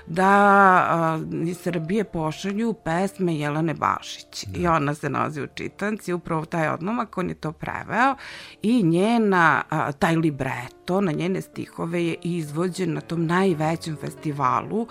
da 0.06 0.28
a, 0.28 1.20
iz 1.44 1.58
Srbije 1.58 2.04
pošalju 2.04 2.72
pesme 2.72 3.36
Jelene 3.36 3.74
Bašić. 3.74 4.44
Da. 4.46 4.60
I 4.60 4.66
ona 4.66 4.94
se 4.94 5.10
nalazi 5.10 5.42
u 5.42 5.46
čitanci, 5.46 6.12
upravo 6.12 6.44
taj 6.44 6.68
odnomak, 6.68 7.18
on 7.18 7.28
je 7.28 7.34
to 7.34 7.52
preveo 7.52 8.14
i 8.62 8.82
njena, 8.82 9.62
a, 9.70 9.92
taj 9.92 10.16
libreto 10.16 11.00
na 11.00 11.12
njene 11.12 11.40
stihove 11.40 12.04
je 12.04 12.14
izvođen 12.22 12.94
na 12.94 13.00
tom 13.00 13.26
najvećem 13.26 13.96
festivalu 13.96 14.86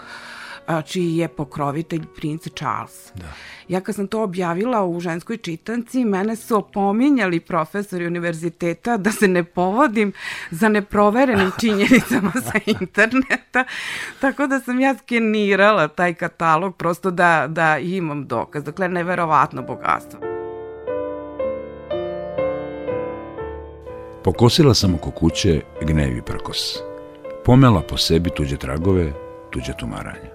čiji 0.85 1.17
je 1.17 1.27
pokrovitelj 1.27 2.05
princ 2.15 2.47
Charles. 2.55 3.11
Da. 3.15 3.25
Ja 3.67 3.81
kad 3.81 3.95
sam 3.95 4.07
to 4.07 4.23
objavila 4.23 4.85
u 4.85 4.99
ženskoj 4.99 5.37
čitanci, 5.37 6.05
mene 6.05 6.35
su 6.35 6.57
opominjali 6.57 7.39
profesori 7.39 8.07
univerziteta 8.07 8.97
da 8.97 9.11
se 9.11 9.27
ne 9.27 9.43
povodim 9.43 10.13
za 10.51 10.69
neproverenim 10.69 11.51
činjenicama 11.61 12.31
sa 12.31 12.59
interneta, 12.65 13.65
tako 14.21 14.47
da 14.47 14.59
sam 14.59 14.79
ja 14.79 14.95
skenirala 14.97 15.87
taj 15.87 16.13
katalog 16.13 16.75
prosto 16.75 17.11
da, 17.11 17.45
da 17.49 17.77
imam 17.77 18.27
dokaz. 18.27 18.63
Dakle, 18.63 18.89
neverovatno 18.89 19.61
bogatstvo. 19.61 20.19
Pokosila 24.23 24.73
sam 24.73 24.95
oko 24.95 25.11
kuće 25.11 25.61
gnevi 25.81 26.21
prkos. 26.21 26.77
Pomela 27.45 27.81
po 27.81 27.97
sebi 27.97 28.29
tuđe 28.29 28.57
tragove, 28.57 29.11
tuđe 29.49 29.73
tumaranja. 29.79 30.28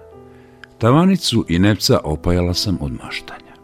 Tavanicu 0.77 1.45
i 1.49 1.59
nepca 1.59 1.99
opajala 2.03 2.53
sam 2.53 2.77
od 2.81 2.91
maštanja. 2.91 3.55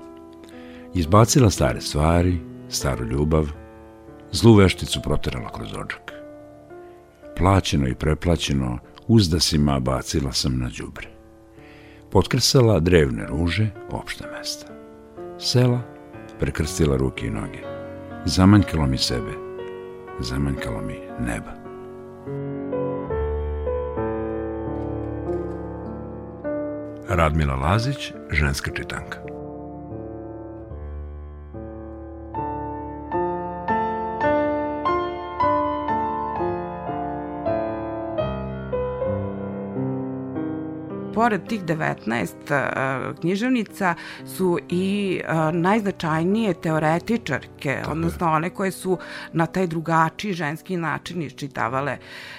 Izbacila 0.93 1.49
stare 1.49 1.81
stvari, 1.81 2.39
staru 2.69 3.05
ljubav, 3.05 3.47
zlu 4.31 4.55
vešticu 4.55 5.01
proterala 5.01 5.51
kroz 5.51 5.73
ođak. 5.73 6.11
Plaćeno 7.37 7.87
i 7.87 7.95
preplaćeno 7.95 8.77
uzdasima 9.07 9.79
bacila 9.79 10.31
sam 10.31 10.59
na 10.59 10.69
đubre. 10.77 11.07
Potkrsala 12.11 12.79
drevne 12.79 13.27
ruže, 13.27 13.69
opšta 13.89 14.25
mesta. 14.37 14.67
Sela, 15.39 15.81
prekrstila 16.39 16.97
ruke 16.97 17.27
i 17.27 17.29
noge. 17.29 17.59
Zamanjkalo 18.25 18.87
mi 18.87 18.97
sebe, 18.97 19.31
zamanjkalo 20.19 20.81
mi 20.81 20.99
neba. 21.19 21.60
Radmila 27.13 27.55
Lazić, 27.55 28.13
ženska 28.31 28.71
čitanka. 28.71 29.30
Pored 41.13 41.47
tih 41.47 41.63
19 41.63 43.15
književnica 43.21 43.95
su 44.25 44.59
i 44.69 45.21
najznačajnije 45.53 46.53
teoretičarke, 46.53 47.75
Tako 47.79 47.91
odnosno 47.91 48.27
je. 48.27 48.33
one 48.33 48.49
koje 48.49 48.71
su 48.71 48.97
na 49.33 49.45
taj 49.45 49.67
drugačiji 49.67 50.33
ženski 50.33 50.77
način 50.77 51.21
iščitavale 51.21 51.97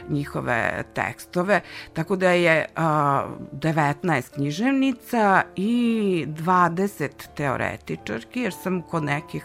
njihove 0.09 0.85
tekstove, 0.95 1.61
tako 1.93 2.17
da 2.17 2.31
je 2.31 2.67
19 2.77 4.35
književnica 4.35 5.43
i 5.57 6.27
20 6.29 7.09
teoretičarki, 7.37 8.41
jer 8.41 8.53
sam 8.63 8.83
kod 8.83 9.05
nekih 9.05 9.45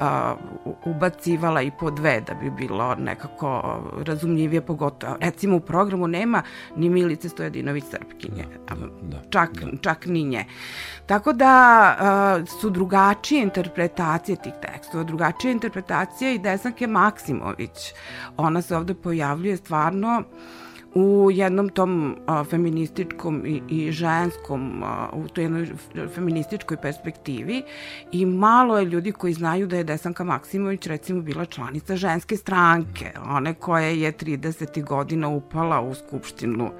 uh, 0.00 0.38
ubacivala 0.84 1.62
i 1.62 1.70
po 1.70 1.90
dve 1.90 2.20
da 2.20 2.34
bi 2.34 2.50
bilo 2.50 2.94
nekako 2.94 3.80
razumljivije 4.06 4.60
pogotovo. 4.60 5.16
Recimo 5.20 5.56
u 5.56 5.60
programu 5.60 6.06
nema 6.06 6.42
ni 6.76 6.88
Milice 6.88 7.28
Stojadinović 7.28 7.84
Srpkinje, 7.84 8.44
da, 8.68 8.74
da, 8.74 8.86
da, 9.02 9.22
čak, 9.30 9.50
da. 9.52 9.78
čak 9.80 10.06
ni 10.06 10.24
nje. 10.24 10.44
Tako 11.06 11.32
da 11.32 11.96
uh, 12.40 12.60
su 12.60 12.70
drugačije 12.70 13.42
interpretacije 13.42 14.36
tih 14.36 14.52
tekstova, 14.62 15.04
drugačija 15.04 15.52
interpretacija 15.52 16.30
i 16.32 16.38
Desanke 16.38 16.86
Maksimović. 16.86 17.94
Ona 18.36 18.62
se 18.62 18.76
ovde 18.76 18.94
pojavljuje 18.94 19.56
stvarno 19.56 20.22
u 20.94 21.30
jednom 21.30 21.68
tom 21.68 22.16
a, 22.26 22.44
feminističkom 22.44 23.46
i, 23.46 23.62
i 23.68 23.92
ženskom, 23.92 24.82
a, 24.82 25.08
u 25.12 25.28
toj 25.28 25.44
jednoj 25.44 25.68
feminističkoj 26.14 26.76
perspektivi 26.76 27.62
i 28.12 28.26
malo 28.26 28.78
je 28.78 28.84
ljudi 28.84 29.12
koji 29.12 29.32
znaju 29.32 29.66
da 29.66 29.76
je 29.76 29.84
Desanka 29.84 30.24
Maksimović 30.24 30.86
recimo 30.86 31.22
bila 31.22 31.44
članica 31.44 31.96
ženske 31.96 32.36
stranke, 32.36 33.12
one 33.28 33.54
koje 33.54 34.00
je 34.00 34.12
30. 34.12 34.84
godina 34.84 35.28
upala 35.28 35.80
u 35.80 35.94
Skupštinu 35.94 36.70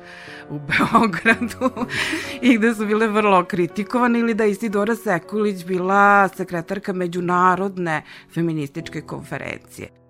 u 0.50 0.58
Beogradu 0.58 1.86
i 2.42 2.58
gde 2.58 2.74
su 2.74 2.86
bile 2.86 3.08
vrlo 3.08 3.44
kritikovane 3.44 4.18
ili 4.18 4.34
da 4.34 4.44
je 4.44 4.50
Isidora 4.50 4.96
Sekulić 4.96 5.64
bila 5.64 6.28
sekretarka 6.28 6.92
međunarodne 6.92 8.02
feminističke 8.34 9.00
konferencije. 9.00 10.04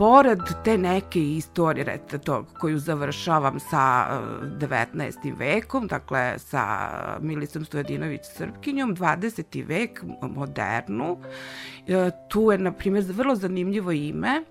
Pored 0.00 0.40
te 0.64 0.78
neke 0.78 1.20
istorije, 1.20 1.84
rete 1.84 2.18
to, 2.18 2.44
koju 2.58 2.78
završavam 2.78 3.60
sa 3.60 4.06
19. 4.58 5.36
vekom, 5.38 5.86
dakle 5.86 6.38
sa 6.38 6.88
Milicom 7.20 7.64
Stojadinović 7.64 8.20
Srpkinjom, 8.36 8.96
20. 8.96 9.66
vek, 9.66 10.02
modernu, 10.22 11.18
tu 12.28 12.50
je, 12.52 12.58
na 12.58 12.72
primjer, 12.72 13.04
vrlo 13.08 13.34
zanimljivo 13.34 13.92
ime, 13.92 14.42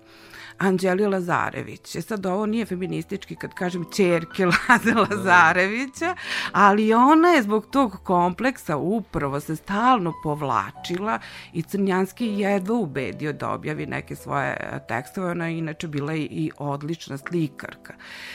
Anđeli 0.60 1.06
Lazarević. 1.06 1.96
E 1.96 2.02
sad 2.02 2.26
ovo 2.26 2.46
nije 2.46 2.66
feministički 2.66 3.36
kad 3.36 3.54
kažem 3.54 3.84
čerke 3.96 4.46
Laze 4.68 4.94
Lazarevića, 4.94 6.14
ali 6.52 6.94
ona 6.94 7.28
je 7.28 7.42
zbog 7.42 7.66
tog 7.70 7.96
kompleksa 8.04 8.76
upravo 8.76 9.40
se 9.40 9.56
stalno 9.56 10.14
povlačila 10.22 11.18
i 11.52 11.62
Crnjanski 11.62 12.26
jedva 12.26 12.74
ubedio 12.74 13.32
da 13.32 13.50
objavi 13.50 13.86
neke 13.86 14.16
svoje 14.16 14.80
tekstove. 14.88 15.30
Ona 15.30 15.46
je 15.46 15.58
inače 15.58 15.88
bila 15.88 16.14
i 16.14 16.50
odlična 16.58 17.18
slikarka. 17.18 17.94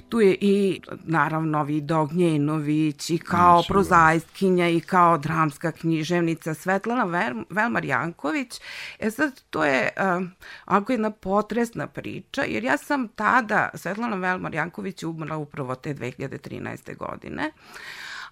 Tu 0.10 0.22
je 0.22 0.38
i 0.42 0.82
naravno 1.04 1.64
Vido 1.64 2.06
Gnjenović 2.06 3.10
i 3.10 3.18
kao 3.18 3.58
znači, 3.58 3.68
prozaistkinja 3.74 4.70
i 4.70 4.80
kao 4.80 5.18
dramska 5.18 5.72
književnica 5.72 6.54
Svetlana 6.54 7.04
Velmar 7.50 7.86
Janković. 7.86 8.62
E 9.00 9.12
sad 9.12 9.42
to 9.50 9.66
je 9.66 9.90
uh, 9.98 10.28
ako 10.66 10.92
jedna 10.92 11.12
potresna 11.12 11.88
priča 11.88 12.15
priča, 12.22 12.44
jer 12.44 12.64
ja 12.64 12.78
sam 12.78 13.08
tada, 13.08 13.70
Svetlana 13.74 14.16
Velmar 14.16 14.54
Janković 14.54 15.04
je 15.04 15.08
umrla 15.08 15.38
upravo 15.38 15.76
te 15.76 15.94
2013. 15.94 16.98
godine, 16.98 17.52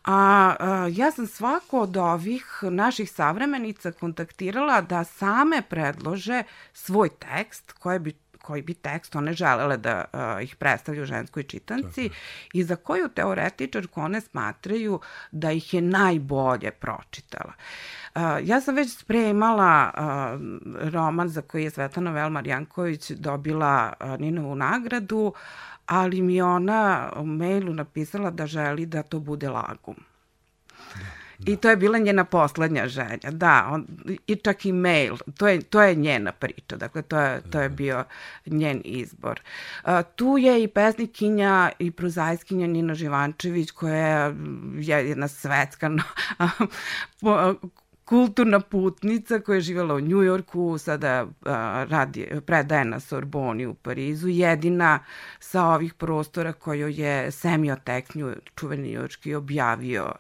A, 0.06 0.56
a 0.60 0.88
ja 0.92 1.12
sam 1.12 1.28
svako 1.28 1.82
od 1.82 1.98
ovih 1.98 2.46
naših 2.64 3.12
savremenica 3.12 3.92
kontaktirala 3.92 4.82
da 4.82 5.04
same 5.04 5.62
predlože 5.70 6.44
svoj 6.74 7.10
tekst 7.10 7.72
koje 7.72 8.00
bi 8.00 8.12
koji 8.44 8.62
bi 8.62 8.74
tekst 8.74 9.16
one 9.16 9.34
želele 9.34 9.78
da 9.78 10.06
uh, 10.14 10.44
ih 10.44 10.56
predstavljaju 10.56 11.06
ženskoj 11.06 11.44
čitanci 11.44 12.10
Tako. 12.10 12.20
i 12.54 12.64
za 12.64 12.76
koju 12.76 13.10
teoretičarku 13.10 14.02
one 14.02 14.22
smatraju 14.22 15.00
da 15.32 15.52
ih 15.52 15.74
je 15.74 15.82
najbolje 15.82 16.72
pročitala. 16.72 17.54
Uh, 18.16 18.22
ja 18.44 18.62
sam 18.62 18.76
već 18.76 18.98
spremala 18.98 19.92
uh, 19.94 20.04
roman 20.94 21.30
za 21.30 21.42
koji 21.42 21.64
je 21.64 21.70
Svetlana 21.70 22.12
Velmar 22.12 22.48
Janković 22.48 23.12
dobila 23.12 23.94
uh, 24.00 24.20
Ninovu 24.20 24.56
nagradu, 24.56 25.34
ali 25.86 26.22
mi 26.22 26.42
ona 26.42 27.12
u 27.16 27.26
mailu 27.26 27.74
napisala 27.74 28.32
da 28.32 28.48
želi 28.48 28.86
da 28.86 29.04
to 29.04 29.20
bude 29.20 29.50
lagum. 29.50 29.96
Da. 30.96 31.23
I 31.46 31.56
to 31.56 31.70
je 31.70 31.78
bila 31.78 31.98
njena 31.98 32.24
poslednja 32.24 32.88
želja, 32.88 33.32
da, 33.32 33.70
on, 33.72 33.88
i 34.28 34.36
čak 34.36 34.66
i 34.66 34.72
mail, 34.72 35.18
to 35.38 35.48
je, 35.48 35.62
to 35.62 35.82
je 35.82 35.96
njena 35.96 36.32
priča, 36.32 36.76
dakle 36.76 37.02
to 37.02 37.20
je, 37.20 37.42
to 37.52 37.62
je 37.62 37.70
bio 37.70 38.04
njen 38.46 38.82
izbor. 38.86 39.42
Uh, 39.84 39.92
tu 40.16 40.38
je 40.38 40.64
i 40.64 40.68
pesnikinja 40.68 41.72
i 41.80 41.92
prozajskinja 41.92 42.68
Nina 42.68 42.94
Živančević 42.94 43.72
koja 43.72 44.34
je 44.80 45.10
jedna 45.10 45.28
svetska 45.28 45.90
no, 45.90 46.04
kulturna 48.06 48.60
putnica 48.60 49.40
koja 49.40 49.56
je 49.56 49.62
živjela 49.62 49.96
u 49.96 50.00
Njujorku, 50.00 50.78
sada 50.78 51.28
a, 51.46 51.86
radi, 51.90 52.28
predaje 52.46 52.86
na 52.86 53.00
Sorboni 53.00 53.66
u 53.66 53.74
Parizu, 53.74 54.28
jedina 54.28 55.00
sa 55.40 55.66
ovih 55.66 55.94
prostora 55.94 56.54
koju 56.54 56.88
je 56.88 57.32
Semiotek, 57.32 58.06
čuveni 58.56 58.92
njujorski, 58.92 59.36
objavio 59.36 60.12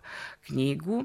knjigu. 0.46 1.04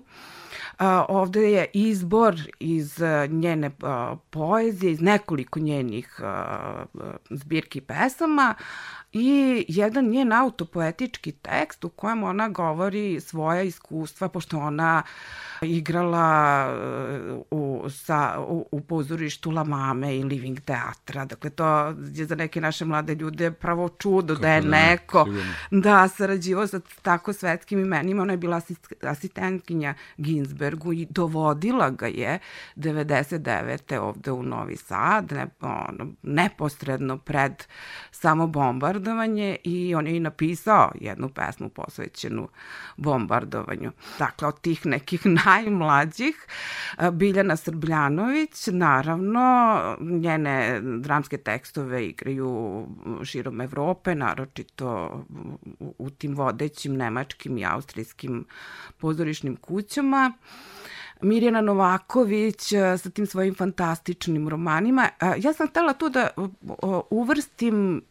A, 0.78 1.04
ovde 1.08 1.52
je 1.52 1.66
izbor 1.72 2.36
iz 2.60 2.98
njene 3.28 3.70
a, 3.82 4.16
poezije, 4.30 4.92
iz 4.92 5.00
nekoliko 5.00 5.60
njenih 5.60 6.20
a, 6.22 6.84
zbirki 7.30 7.80
pesama, 7.80 8.54
i 9.12 9.64
jedan 9.68 10.04
njen 10.04 10.32
autopoetički 10.32 11.32
tekst 11.32 11.84
u 11.84 11.88
kojem 11.88 12.22
ona 12.22 12.48
govori 12.48 13.20
svoja 13.20 13.62
iskustva, 13.62 14.28
pošto 14.28 14.58
ona 14.58 15.02
igrala 15.62 16.66
uh, 17.30 17.42
u, 17.50 17.90
sa, 17.90 18.34
u, 18.48 18.68
u 18.72 18.80
pozorištu 18.80 19.50
La 19.50 19.64
Mame 19.64 20.16
i 20.16 20.24
Living 20.24 20.60
teatra. 20.60 21.24
Dakle, 21.24 21.50
to 21.50 21.94
je 22.14 22.26
za 22.26 22.34
neke 22.34 22.60
naše 22.60 22.84
mlade 22.84 23.14
ljude 23.14 23.50
pravo 23.50 23.88
čudo 23.88 24.34
Kako 24.34 24.42
da 24.42 24.52
je 24.52 24.60
da 24.60 24.68
neko 24.68 25.26
ne, 25.70 25.80
da 25.80 26.08
sarađivao 26.08 26.66
sa 26.66 26.80
tako 27.02 27.32
svetskim 27.32 27.78
imenima. 27.78 28.22
Ona 28.22 28.32
je 28.32 28.36
bila 28.36 28.56
asist, 28.56 28.92
asistentkinja 29.02 29.94
Ginsbergu 30.16 30.92
i 30.92 31.06
dovodila 31.10 31.90
ga 31.90 32.06
je 32.06 32.38
99. 32.76 33.98
ovde 33.98 34.32
u 34.32 34.42
Novi 34.42 34.76
Sad, 34.76 35.32
ne, 35.32 35.46
ono, 35.60 36.12
neposredno 36.22 37.18
pred 37.18 37.64
samo 38.10 38.46
bombardovanje 38.98 39.56
i 39.64 39.94
on 39.94 40.06
je 40.06 40.16
i 40.16 40.20
napisao 40.20 40.92
jednu 41.00 41.28
pesmu 41.28 41.68
posvećenu 41.68 42.48
bombardovanju. 42.96 43.92
Dakle, 44.18 44.48
od 44.48 44.60
tih 44.60 44.86
nekih 44.86 45.26
najmlađih, 45.44 46.46
Biljana 47.12 47.56
Srbljanović, 47.56 48.66
naravno, 48.66 49.78
njene 50.00 50.80
dramske 50.80 51.36
tekstove 51.36 52.06
igraju 52.06 52.86
širom 53.24 53.60
Evrope, 53.60 54.14
naročito 54.14 55.24
u 55.98 56.10
tim 56.10 56.34
vodećim 56.34 56.96
nemačkim 56.96 57.58
i 57.58 57.64
austrijskim 57.64 58.46
pozorišnim 58.98 59.56
kućama. 59.56 60.32
Mirjana 61.22 61.60
Novaković 61.60 62.60
sa 63.02 63.10
tim 63.10 63.26
svojim 63.26 63.54
fantastičnim 63.54 64.48
romanima. 64.48 65.08
Ja 65.38 65.52
sam 65.52 65.68
htela 65.68 65.92
tu 65.92 66.08
da 66.08 66.28
uvrstim 67.10 68.02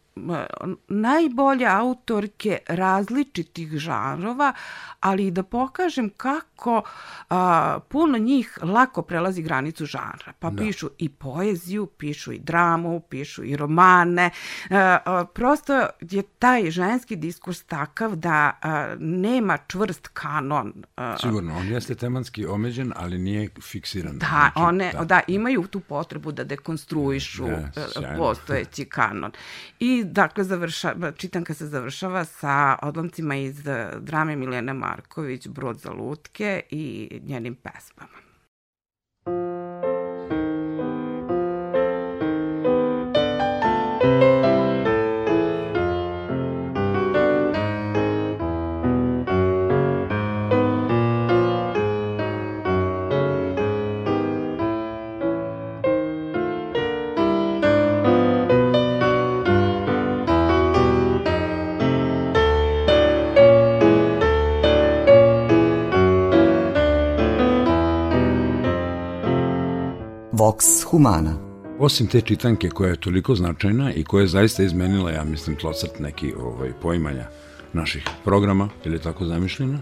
najbolje 0.88 1.66
autorke 1.66 2.58
različitih 2.68 3.70
žanrova, 3.70 4.54
ali 5.00 5.28
i 5.28 5.32
da 5.32 5.44
pokažem 5.44 6.10
kako 6.18 6.82
a, 7.30 7.80
puno 7.90 8.18
njih 8.18 8.60
lako 8.62 9.02
prelazi 9.02 9.42
granicu 9.42 9.86
žanra. 9.86 10.34
Pa 10.40 10.50
da. 10.50 10.64
pišu 10.64 10.90
i 10.98 11.10
poeziju, 11.10 11.86
pišu 11.86 12.32
i 12.32 12.40
dramu, 12.40 13.00
pišu 13.00 13.44
i 13.44 13.56
romane. 13.56 14.30
A, 14.70 14.98
a, 15.06 15.26
prosto 15.34 15.88
je 16.02 16.22
taj 16.22 16.72
ženski 16.72 17.16
diskurs 17.16 17.64
takav 17.64 18.16
da 18.16 18.52
a, 18.62 18.96
nema 19.00 19.58
čvrst 19.68 20.08
kanon. 20.08 20.74
A, 20.96 21.18
Sigurno, 21.22 21.58
on 21.58 21.68
jeste 21.68 21.96
tematski 21.96 22.46
omeđen, 22.46 22.94
ali 22.96 23.18
nije 23.18 23.50
fiksiran. 23.62 24.18
Da, 24.18 24.28
znači, 24.28 24.52
one, 24.56 24.92
da. 24.94 25.06
da, 25.06 25.22
imaju 25.28 25.68
tu 25.68 25.80
potrebu 25.80 26.32
da 26.32 26.44
dekonstruišu 26.44 27.46
yes, 27.46 28.18
postojeći 28.18 28.86
kanon. 28.86 29.32
I 29.80 30.04
dakle, 30.12 30.44
završa, 30.44 31.12
čitanka 31.18 31.54
se 31.54 31.68
završava 31.68 32.26
sa 32.26 32.78
odlomcima 32.82 33.36
iz 33.36 33.64
drame 34.00 34.36
Miljene 34.36 34.74
Marković, 34.74 35.48
Brod 35.48 35.80
za 35.80 35.92
lutke 35.92 36.62
i 36.70 37.10
njenim 37.24 37.56
pesmama. 37.56 38.27
Vox 70.58 70.84
Humana. 70.84 71.34
Osim 71.80 72.08
te 72.08 72.22
čitanke 72.22 72.70
koja 72.70 72.90
je 72.90 72.96
toliko 72.96 73.36
značajna 73.36 73.94
i 73.94 74.04
koja 74.04 74.22
je 74.22 74.28
zaista 74.28 74.64
izmenila, 74.64 75.12
ja 75.12 75.24
mislim, 75.24 75.56
tlocrt 75.56 76.00
neki 76.00 76.34
ovaj, 76.40 76.72
poimanja 76.82 77.28
naših 77.74 78.04
programa, 78.24 78.70
ili 78.86 79.00
tako 79.00 79.26
zamišljeno, 79.26 79.80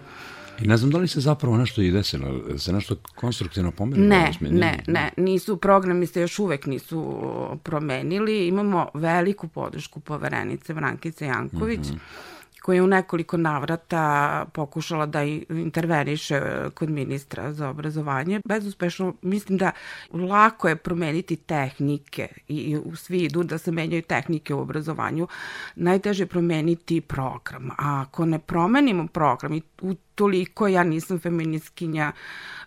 I 0.62 0.68
ne 0.68 0.78
znam 0.78 0.92
da 0.92 0.98
li 0.98 1.08
se 1.08 1.20
zapravo 1.20 1.58
nešto 1.58 1.82
i 1.82 1.92
desilo, 1.92 2.58
se 2.58 2.74
nešto 2.74 2.96
konstruktivno 3.16 3.72
pomerilo? 3.72 4.08
Ne, 4.08 4.32
ne, 4.42 4.84
ne, 4.88 5.12
nisu, 5.18 5.58
programi 5.58 6.08
se 6.08 6.22
još 6.22 6.40
uvek 6.40 6.66
nisu 6.66 7.20
promenili, 7.64 8.48
imamo 8.48 8.88
veliku 8.94 9.48
podršku 9.48 10.00
poverenice 10.00 10.74
Vrankice 10.74 11.26
Janković, 11.26 11.80
mm 11.80 11.94
-hmm 11.94 12.35
koja 12.66 12.76
je 12.76 12.82
u 12.82 12.88
nekoliko 12.88 13.38
navrata 13.38 14.46
pokušala 14.54 15.06
da 15.06 15.24
interveniše 15.50 16.42
kod 16.74 16.90
ministra 16.90 17.54
za 17.54 17.70
obrazovanje. 17.70 18.40
Bezuspešno 18.46 19.14
mislim 19.22 19.58
da 19.58 19.72
lako 20.14 20.70
je 20.70 20.76
promeniti 20.76 21.36
tehnike 21.36 22.28
i 22.48 22.78
svi 22.96 23.18
idu 23.18 23.44
da 23.44 23.58
se 23.58 23.72
menjaju 23.72 24.02
tehnike 24.02 24.54
u 24.54 24.60
obrazovanju. 24.60 25.28
Najteže 25.76 26.24
je 26.24 26.28
promeniti 26.28 27.02
program. 27.02 27.70
A 27.70 28.02
ako 28.02 28.26
ne 28.26 28.40
promenimo 28.40 29.08
program 29.08 29.54
i 29.54 29.62
u 29.82 29.94
toliko 30.16 30.68
ja 30.68 30.84
nisam 30.84 31.20
feministkinja 31.20 32.12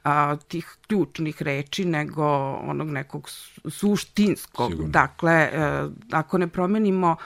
a, 0.05 0.37
tih 0.37 0.77
ključnih 0.87 1.43
reči, 1.43 1.85
nego 1.85 2.25
onog 2.63 2.89
nekog 2.89 3.29
suštinskog. 3.71 4.71
Sigurno. 4.71 4.91
Dakle, 4.91 5.33
a, 5.33 5.49
e, 5.53 5.89
ako 6.13 6.39
ne 6.39 6.49
promenimo 6.49 7.17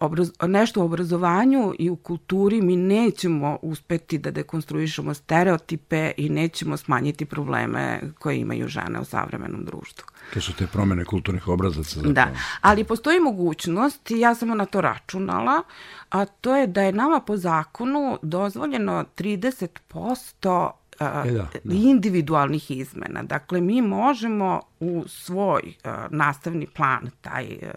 obraz, 0.00 0.30
nešto 0.42 0.80
u 0.80 0.84
obrazovanju 0.84 1.74
i 1.78 1.90
u 1.90 1.96
kulturi 1.96 2.62
mi 2.62 2.76
nećemo 2.76 3.58
uspeti 3.62 4.18
da 4.18 4.30
dekonstruišemo 4.30 5.14
stereotipe 5.14 6.12
i 6.16 6.28
nećemo 6.28 6.76
smanjiti 6.76 7.24
probleme 7.24 8.00
koje 8.18 8.36
imaju 8.38 8.68
žene 8.68 9.00
u 9.00 9.04
savremenom 9.04 9.64
društvu. 9.64 10.06
To 10.34 10.40
su 10.40 10.52
te 10.56 10.66
promene 10.66 11.04
kulturnih 11.04 11.48
obrazaca. 11.48 11.94
Zapravo. 11.94 12.12
Da, 12.12 12.28
ali 12.60 12.84
postoji 12.84 13.20
mogućnost, 13.20 14.10
i 14.10 14.20
ja 14.20 14.34
sam 14.34 14.48
na 14.48 14.66
to 14.66 14.80
računala, 14.80 15.62
a 16.10 16.24
to 16.24 16.56
je 16.56 16.66
da 16.66 16.82
je 16.82 16.92
nama 16.92 17.20
po 17.20 17.36
zakonu 17.36 18.18
dozvoljeno 18.22 19.04
30% 19.16 20.70
e, 21.00 21.04
da, 21.32 21.46
da. 21.64 21.74
individualnih 21.74 22.70
izmena. 22.70 23.22
Dakle, 23.22 23.60
mi 23.60 23.82
možemo 23.82 24.60
u 24.80 25.04
svoj 25.06 25.62
uh, 25.84 25.90
nastavni 26.10 26.66
plan, 26.66 27.10
taj 27.20 27.44
uh, 27.44 27.68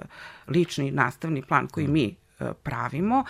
lični 0.52 0.92
nastavni 0.92 1.42
plan 1.42 1.68
koji 1.68 1.88
mi 1.88 2.16
pravimo, 2.64 3.24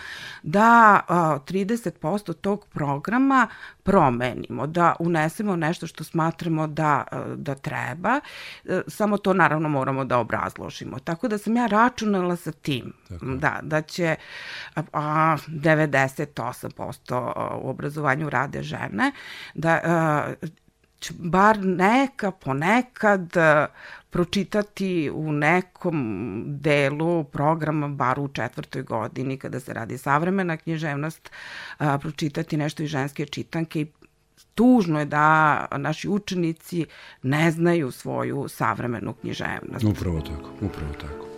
da 0.43 0.99
30% 1.09 2.33
tog 2.33 2.65
programa 2.65 3.47
promenimo, 3.83 4.67
da 4.67 4.95
unesemo 4.99 5.55
nešto 5.55 5.87
što 5.87 6.03
smatramo 6.03 6.67
da, 6.67 7.03
da 7.35 7.55
treba, 7.55 8.19
e, 8.65 8.81
samo 8.87 9.17
to 9.17 9.33
naravno 9.33 9.69
moramo 9.69 10.05
da 10.05 10.17
obrazložimo. 10.17 10.99
Tako 10.99 11.27
da 11.27 11.37
sam 11.37 11.55
ja 11.55 11.65
računala 11.65 12.35
sa 12.35 12.51
tim, 12.51 12.93
Tako. 13.09 13.25
da, 13.25 13.59
da 13.61 13.81
će 13.81 14.15
a, 14.75 15.37
98% 15.47 17.59
u 17.61 17.69
obrazovanju 17.69 18.29
rade 18.29 18.63
žene, 18.63 19.11
da 19.53 19.79
a, 19.83 20.33
bar 21.09 21.65
neka 21.65 22.31
ponekad 22.31 23.33
pročitati 24.09 25.11
u 25.13 25.31
nekom 25.31 26.43
delu 26.47 27.23
programa, 27.23 27.87
bar 27.87 28.19
u 28.19 28.27
četvrtoj 28.27 28.81
godini, 28.83 29.37
kada 29.37 29.59
se 29.59 29.73
radi 29.73 29.97
savremena 29.97 30.57
književnost, 30.57 31.31
a, 31.77 31.97
pročitati 31.97 32.57
nešto 32.57 32.83
iz 32.83 32.89
ženske 32.89 33.25
čitanke 33.25 33.81
i 33.81 33.87
tužno 34.55 34.99
je 34.99 35.05
da 35.05 35.67
naši 35.77 36.09
učenici 36.09 36.85
ne 37.23 37.51
znaju 37.51 37.91
svoju 37.91 38.47
savremenu 38.49 39.13
književnost. 39.13 39.85
Upravo 39.85 40.21
tako, 40.21 40.49
upravo 40.61 40.93
tako. 40.93 41.30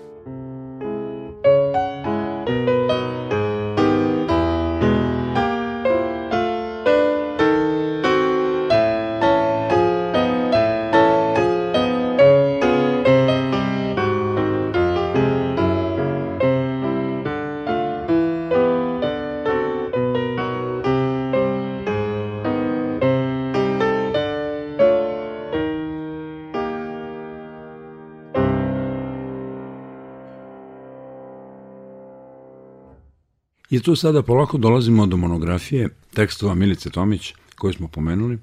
I 33.73 33.79
tu 33.79 33.95
sada 33.95 34.21
polako 34.21 34.57
dolazimo 34.57 35.05
do 35.05 35.17
monografije 35.17 35.89
tekstova 36.13 36.53
Milice 36.55 36.89
Tomić, 36.89 37.33
koju 37.57 37.73
smo 37.73 37.87
pomenuli, 37.87 38.39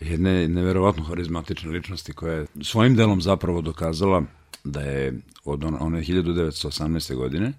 jedne 0.00 0.48
neverovatno 0.48 1.04
harizmatične 1.04 1.70
ličnosti 1.70 2.12
koja 2.12 2.34
je 2.34 2.46
svojim 2.62 2.96
delom 2.96 3.20
zapravo 3.20 3.60
dokazala 3.60 4.22
da 4.64 4.80
je 4.80 5.20
od 5.44 5.64
one 5.64 6.00
1918. 6.00 7.14
godine, 7.14 7.52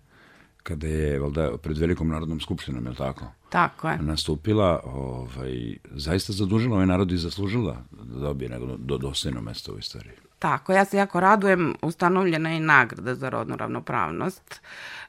kada 0.64 0.88
je 0.88 1.20
valda, 1.20 1.58
pred 1.58 1.78
Velikom 1.78 2.08
narodnom 2.08 2.40
skupštinom, 2.40 2.84
je 2.84 2.90
li 2.90 2.96
tako? 2.96 3.26
Tako 3.50 3.90
je. 3.90 3.98
Nastupila, 3.98 4.82
ovaj, 4.86 5.78
zaista 5.92 6.34
zadužila 6.34 6.76
ovaj 6.76 6.88
narod 6.88 7.12
i 7.12 7.18
zaslužila 7.18 7.84
da 7.92 8.20
dobije 8.20 8.50
nego 8.50 8.78
do 8.78 8.98
dostojno 8.98 9.42
mesto 9.42 9.74
u 9.74 9.80
istoriji. 9.80 10.14
Tako, 10.40 10.74
ja 10.74 10.86
se 10.86 10.98
jako 10.98 11.20
radujem, 11.20 11.76
ustanovljena 11.82 12.50
je 12.50 12.60
nagrada 12.60 13.16
za 13.16 13.30
rodnu 13.30 13.56
ravnopravnost 13.56 14.62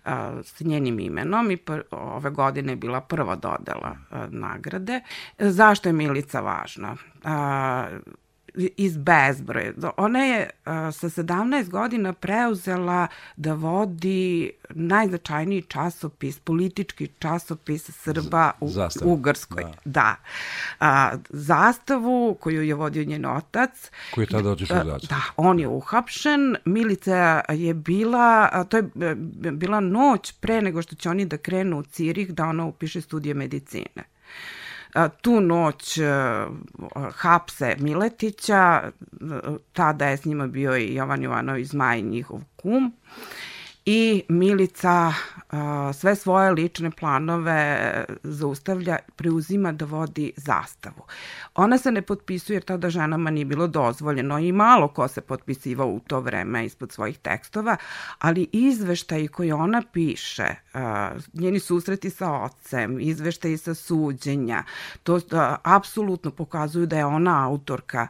a, 0.04 0.42
s 0.42 0.60
njenim 0.60 1.00
imenom 1.00 1.50
i 1.50 1.56
pr, 1.56 1.80
ove 1.90 2.30
godine 2.30 2.72
je 2.72 2.76
bila 2.76 3.00
prva 3.00 3.36
dodela 3.36 3.96
a, 4.10 4.26
nagrade. 4.30 5.00
Zašto 5.38 5.88
je 5.88 5.92
Milica 5.92 6.40
važna? 6.40 6.96
A, 7.24 7.88
iz 8.76 8.96
bezbroje. 8.96 9.74
Ona 9.96 10.18
je 10.18 10.50
a, 10.64 10.92
sa 10.92 11.08
17 11.08 11.68
godina 11.68 12.12
preuzela 12.12 13.06
da 13.36 13.54
vodi 13.54 14.50
najznačajniji 14.70 15.62
časopis, 15.62 16.38
politički 16.38 17.08
časopis 17.18 17.90
Srba 17.90 18.50
u 18.60 18.68
Zastav. 18.68 19.08
Ugarskoj. 19.08 19.62
Da. 19.62 19.72
da. 19.84 20.16
A, 20.80 21.16
zastavu 21.28 22.36
koju 22.40 22.62
je 22.62 22.74
vodio 22.74 23.04
njen 23.04 23.26
otac. 23.26 23.90
Koji 24.14 24.22
je 24.22 24.28
tada 24.28 24.50
otišao 24.50 24.82
u 24.82 24.86
zastav. 24.86 25.08
Da, 25.08 25.22
on 25.36 25.60
je 25.60 25.68
uhapšen. 25.68 26.56
Milica 26.64 27.40
je 27.48 27.74
bila, 27.74 28.64
to 28.64 28.76
je 28.76 28.82
bila 29.52 29.80
noć 29.80 30.32
pre 30.32 30.62
nego 30.62 30.82
što 30.82 30.96
će 30.96 31.10
oni 31.10 31.24
da 31.24 31.36
krenu 31.36 31.78
u 31.78 31.82
Cirih 31.82 32.34
da 32.34 32.44
ona 32.44 32.64
upiše 32.66 33.00
studije 33.00 33.34
medicine 33.34 34.17
tu 35.20 35.40
noć 35.40 35.98
hapse 37.14 37.76
Miletića, 37.78 38.90
tada 39.72 40.06
je 40.06 40.16
s 40.16 40.24
njima 40.24 40.46
bio 40.46 40.76
i 40.76 40.94
Jovan 40.94 41.22
Jovanović 41.22 41.68
Zmaj, 41.68 42.02
njihov 42.02 42.40
kum 42.56 42.92
i 43.90 44.22
Milica 44.28 45.12
sve 45.94 46.16
svoje 46.16 46.50
lične 46.52 46.90
planove 46.90 48.04
zaustavlja, 48.22 48.96
preuzima 49.16 49.72
da 49.72 49.84
vodi 49.84 50.32
zastavu. 50.36 51.02
Ona 51.54 51.78
se 51.78 51.92
ne 51.92 52.02
potpisuje 52.02 52.56
jer 52.56 52.62
tada 52.62 52.90
ženama 52.90 53.30
nije 53.30 53.44
bilo 53.44 53.66
dozvoljeno 53.66 54.38
i 54.38 54.52
malo 54.52 54.88
ko 54.88 55.08
se 55.08 55.20
potpisivao 55.20 55.88
u 55.88 56.00
to 56.00 56.20
vreme 56.20 56.64
ispod 56.64 56.92
svojih 56.92 57.18
tekstova, 57.18 57.76
ali 58.18 58.48
izveštaji 58.52 59.28
koje 59.28 59.54
ona 59.54 59.82
piše, 59.92 60.46
njeni 61.34 61.60
susreti 61.60 62.10
sa 62.10 62.32
ocem, 62.32 63.00
izveštaji 63.00 63.56
sa 63.56 63.74
suđenja, 63.74 64.64
to 65.02 65.20
apsolutno 65.62 66.30
pokazuju 66.30 66.86
da 66.86 66.98
je 66.98 67.06
ona 67.06 67.46
autorka 67.46 68.08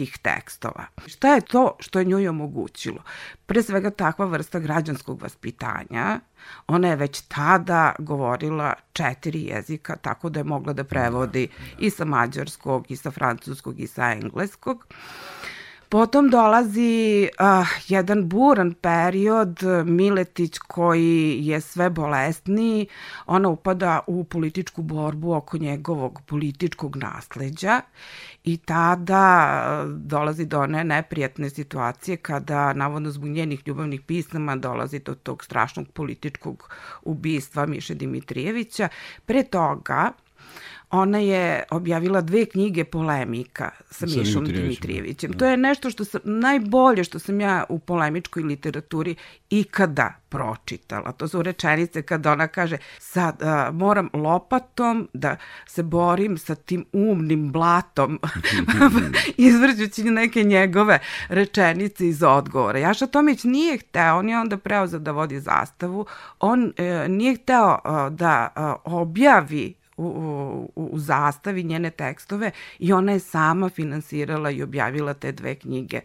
tih 0.00 0.18
tekstova. 0.18 0.84
Šta 1.06 1.34
je 1.34 1.40
to 1.40 1.76
što 1.80 1.98
je 1.98 2.04
njoj 2.04 2.28
omogućilo? 2.28 3.02
Pre 3.46 3.62
svega 3.62 3.90
takva 3.90 4.26
vrsta 4.26 4.58
građanskog 4.58 5.22
vaspitanja. 5.22 6.20
Ona 6.66 6.88
je 6.88 6.96
već 6.96 7.20
tada 7.20 7.92
govorila 7.98 8.74
četiri 8.92 9.42
jezika, 9.42 9.96
tako 9.96 10.30
da 10.30 10.40
je 10.40 10.44
mogla 10.44 10.72
da 10.72 10.84
prevodi 10.84 11.48
i 11.78 11.90
sa 11.90 12.04
mađarskog, 12.04 12.90
i 12.90 12.96
sa 12.96 13.10
francuskog, 13.10 13.80
i 13.80 13.86
sa 13.86 14.12
engleskog. 14.12 14.86
Potom 15.90 16.28
dolazi 16.30 17.28
uh, 17.40 17.66
jedan 17.88 18.28
buran 18.28 18.74
period, 18.74 19.58
Miletić 19.84 20.58
koji 20.58 21.38
je 21.46 21.60
sve 21.60 21.90
bolesniji, 21.90 22.86
ona 23.26 23.48
upada 23.48 24.00
u 24.06 24.24
političku 24.24 24.82
borbu 24.82 25.32
oko 25.32 25.58
njegovog 25.58 26.20
političkog 26.26 26.96
nasleđa 26.96 27.80
i 28.44 28.56
tada 28.56 29.84
dolazi 29.86 30.46
do 30.46 30.60
one 30.60 30.84
neprijatne 30.84 31.50
situacije 31.50 32.16
kada 32.16 32.72
navodno 32.72 33.10
zbog 33.10 33.28
njenih 33.28 33.62
ljubavnih 33.66 34.00
pisama 34.00 34.56
dolazi 34.56 34.98
do 34.98 35.14
tog 35.14 35.44
strašnog 35.44 35.88
političkog 35.88 36.70
ubistva 37.02 37.66
Miše 37.66 37.94
Dimitrijevića. 37.94 38.88
Pre 39.26 39.42
toga 39.42 40.12
ona 40.90 41.18
je 41.18 41.62
objavila 41.70 42.20
dve 42.20 42.46
knjige 42.46 42.84
polemika 42.84 43.70
sa, 43.90 44.06
sa 44.06 44.18
Mišom 44.18 44.44
Dimitrijevićem. 44.44 45.30
Da. 45.30 45.38
To 45.38 45.46
je 45.46 45.56
nešto 45.56 45.90
što 45.90 46.04
sam, 46.04 46.20
najbolje 46.24 47.04
što 47.04 47.18
sam 47.18 47.40
ja 47.40 47.64
u 47.68 47.78
polemičkoj 47.78 48.42
literaturi 48.42 49.14
ikada 49.50 50.14
pročitala. 50.28 51.12
To 51.12 51.28
su 51.28 51.42
rečenice 51.42 52.02
kada 52.02 52.32
ona 52.32 52.48
kaže 52.48 52.78
sad 52.98 53.42
a, 53.42 53.70
moram 53.72 54.08
lopatom 54.12 55.08
da 55.12 55.36
se 55.66 55.82
borim 55.82 56.38
sa 56.38 56.54
tim 56.54 56.84
umnim 56.92 57.52
blatom 57.52 58.18
izvrđući 59.36 60.04
neke 60.04 60.42
njegove 60.42 60.98
rečenice 61.28 62.08
iz 62.08 62.22
odgovora. 62.22 62.78
Jaša 62.78 63.06
Tomić 63.06 63.44
nije 63.44 63.78
hteo, 63.78 64.18
on 64.18 64.28
je 64.28 64.38
onda 64.38 64.56
preuzeo 64.56 65.00
da 65.00 65.12
vodi 65.12 65.40
zastavu, 65.40 66.06
on 66.40 66.72
e, 66.76 67.08
nije 67.08 67.34
hteo 67.34 67.78
a, 67.84 68.08
da 68.10 68.48
a, 68.54 68.74
objavi 68.84 69.79
u, 70.00 70.68
u, 70.76 70.88
u 70.92 70.98
zastavi 70.98 71.62
njene 71.62 71.90
tekstove 71.90 72.50
i 72.78 72.92
ona 72.92 73.12
je 73.12 73.20
sama 73.20 73.68
finansirala 73.68 74.50
i 74.50 74.62
objavila 74.62 75.14
te 75.14 75.32
dve 75.32 75.54
knjige 75.54 76.00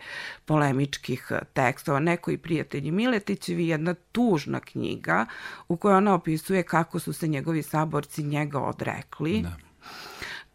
polemičkih 0.46 1.32
tekstova. 1.54 2.00
Neko 2.00 2.32
i 2.32 2.38
prijatelji 2.38 2.92
Miletićevi, 2.92 3.68
jedna 3.68 3.96
tužna 4.12 4.60
knjiga 4.60 5.26
u 5.68 5.78
kojoj 5.78 5.98
ona 5.98 6.14
opisuje 6.14 6.64
kako 6.64 7.00
su 7.00 7.14
se 7.14 7.28
njegovi 7.28 7.64
saborci 7.64 8.24
njega 8.24 8.60
odrekli. 8.60 9.42
Da 9.42 9.56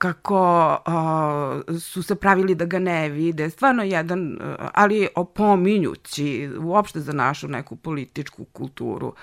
kako 0.01 0.79
uh, 0.87 1.81
su 1.81 2.03
se 2.03 2.15
pravili 2.15 2.55
da 2.55 2.65
ga 2.65 2.79
ne 2.79 3.09
vide, 3.09 3.51
stvarno 3.51 3.83
jedan, 3.83 4.33
uh, 4.33 4.55
ali 4.75 5.09
opominjući 5.15 6.51
uopšte 6.61 7.01
za 7.01 7.13
našu 7.13 7.49
neku 7.49 7.77
političku 7.77 8.45
kulturu 8.45 9.15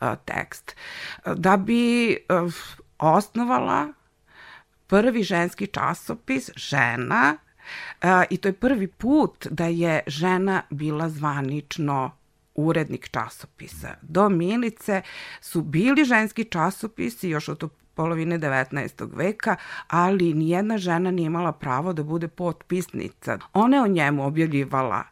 uh, 0.00 0.08
tekst. 0.24 0.76
Da 1.36 1.56
bi 1.56 2.16
uh, 2.44 2.54
osnovala 2.98 3.88
prvi 4.86 5.22
ženski 5.22 5.66
časopis 5.66 6.50
Žena 6.56 7.36
e, 8.02 8.24
i 8.30 8.36
to 8.36 8.48
je 8.48 8.52
prvi 8.52 8.86
put 8.86 9.46
da 9.50 9.66
je 9.66 10.02
žena 10.06 10.62
bila 10.70 11.08
zvanično 11.08 12.10
urednik 12.54 13.08
časopisa. 13.10 13.94
Do 14.02 14.28
Milice 14.28 15.02
su 15.40 15.62
bili 15.62 16.04
ženski 16.04 16.44
časopisi 16.44 17.28
još 17.28 17.48
od 17.48 17.70
polovine 17.94 18.38
19. 18.38 19.08
veka, 19.16 19.56
ali 19.88 20.34
nijedna 20.34 20.78
žena 20.78 21.10
nije 21.10 21.26
imala 21.26 21.52
pravo 21.52 21.92
da 21.92 22.02
bude 22.02 22.28
potpisnica. 22.28 23.38
Ona 23.52 23.76
je 23.76 23.82
o 23.82 23.86
njemu 23.86 24.26
objavljivala 24.26 25.02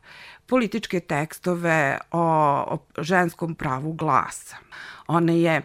političke 0.47 1.01
tekstove 1.01 1.99
o, 2.11 2.23
o 2.69 3.03
ženskom 3.03 3.55
pravu 3.55 3.93
glasa. 3.93 4.57
Ona 5.07 5.33
je 5.33 5.63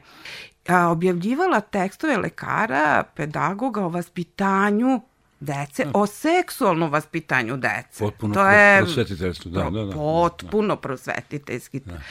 objavljivala 0.69 1.61
tekstove 1.61 2.17
lekara, 2.17 3.03
pedagoga 3.15 3.85
o 3.85 3.89
vaspitanju 3.89 4.99
dece, 5.39 5.83
da. 5.85 5.91
o 5.93 6.05
seksualnom 6.05 6.91
vaspitanju 6.91 7.57
dece. 7.57 7.99
Potpuno 7.99 8.33
to 8.33 8.49
je, 8.49 8.81
prosvetiteljstvo, 8.81 9.51
da, 9.51 9.69
da, 9.69 9.85
da. 9.85 9.93
Potpuno 9.93 10.75
da. 10.75 10.81
prosvetiteljski. 10.81 11.79
Da. 11.79 12.01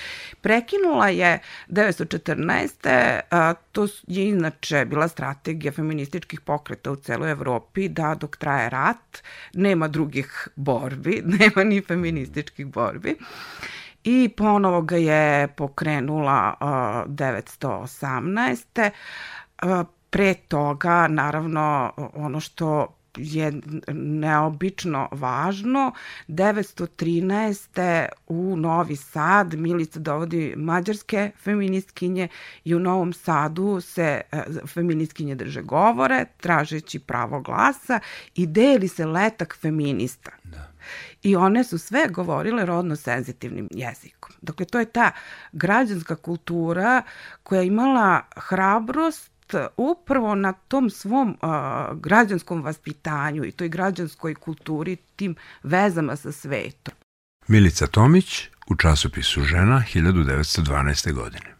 Prekinula 0.40 1.08
je 1.08 1.38
1914. 1.68 3.20
A, 3.30 3.54
to 3.72 3.86
je 4.06 4.28
inače 4.28 4.84
bila 4.84 5.08
strategija 5.08 5.72
feminističkih 5.72 6.40
pokreta 6.40 6.92
u 6.92 6.96
celoj 6.96 7.30
Evropi 7.30 7.88
da 7.88 8.14
dok 8.14 8.36
traje 8.36 8.70
rat 8.70 9.22
nema 9.54 9.88
drugih 9.88 10.48
borbi, 10.56 11.22
nema 11.38 11.64
ni 11.64 11.80
feminističkih 11.80 12.66
borbi 12.66 13.16
i 14.08 14.28
ponovo 14.28 14.82
ga 14.82 14.96
je 14.96 15.48
pokrenula 15.48 16.54
uh, 16.60 16.66
918. 17.12 18.90
Uh, 19.62 19.86
pre 20.10 20.34
toga, 20.34 21.08
naravno, 21.08 21.92
ono 22.14 22.40
što 22.40 22.94
je 23.16 23.52
neobično 23.92 25.08
važno. 25.12 25.92
913. 26.28 28.06
u 28.26 28.56
Novi 28.56 28.96
Sad 28.96 29.54
Milica 29.54 30.00
dovodi 30.00 30.54
mađarske 30.56 31.30
feministkinje 31.38 32.28
i 32.64 32.74
u 32.74 32.78
Novom 32.78 33.12
Sadu 33.12 33.80
se 33.80 34.20
uh, 34.32 34.38
feministkinje 34.68 35.34
drže 35.34 35.62
govore, 35.62 36.24
tražeći 36.40 36.98
pravo 36.98 37.40
glasa 37.40 38.00
i 38.34 38.46
deli 38.46 38.88
se 38.88 39.06
letak 39.06 39.56
feminista. 39.60 40.30
Da 40.44 40.67
i 41.22 41.36
one 41.36 41.64
su 41.64 41.78
sve 41.78 42.08
govorile 42.08 42.66
rodno 42.66 42.96
senzitivnim 42.96 43.68
jezikom. 43.70 44.32
Dakle, 44.42 44.66
to 44.66 44.78
je 44.78 44.84
ta 44.84 45.10
građanska 45.52 46.16
kultura 46.16 47.02
koja 47.42 47.60
je 47.60 47.66
imala 47.66 48.22
hrabrost 48.36 49.32
upravo 49.76 50.34
na 50.34 50.52
tom 50.52 50.90
svom 50.90 51.28
uh, 51.42 51.98
građanskom 52.00 52.62
vaspitanju 52.62 53.44
i 53.44 53.52
toj 53.52 53.68
građanskoj 53.68 54.34
kulturi, 54.34 54.96
tim 54.96 55.36
vezama 55.62 56.16
sa 56.16 56.32
svetom. 56.32 56.94
Milica 57.46 57.86
Tomić 57.86 58.48
u 58.70 58.76
časopisu 58.76 59.42
Žena 59.42 59.82
1912. 59.94 61.12
godine. 61.12 61.54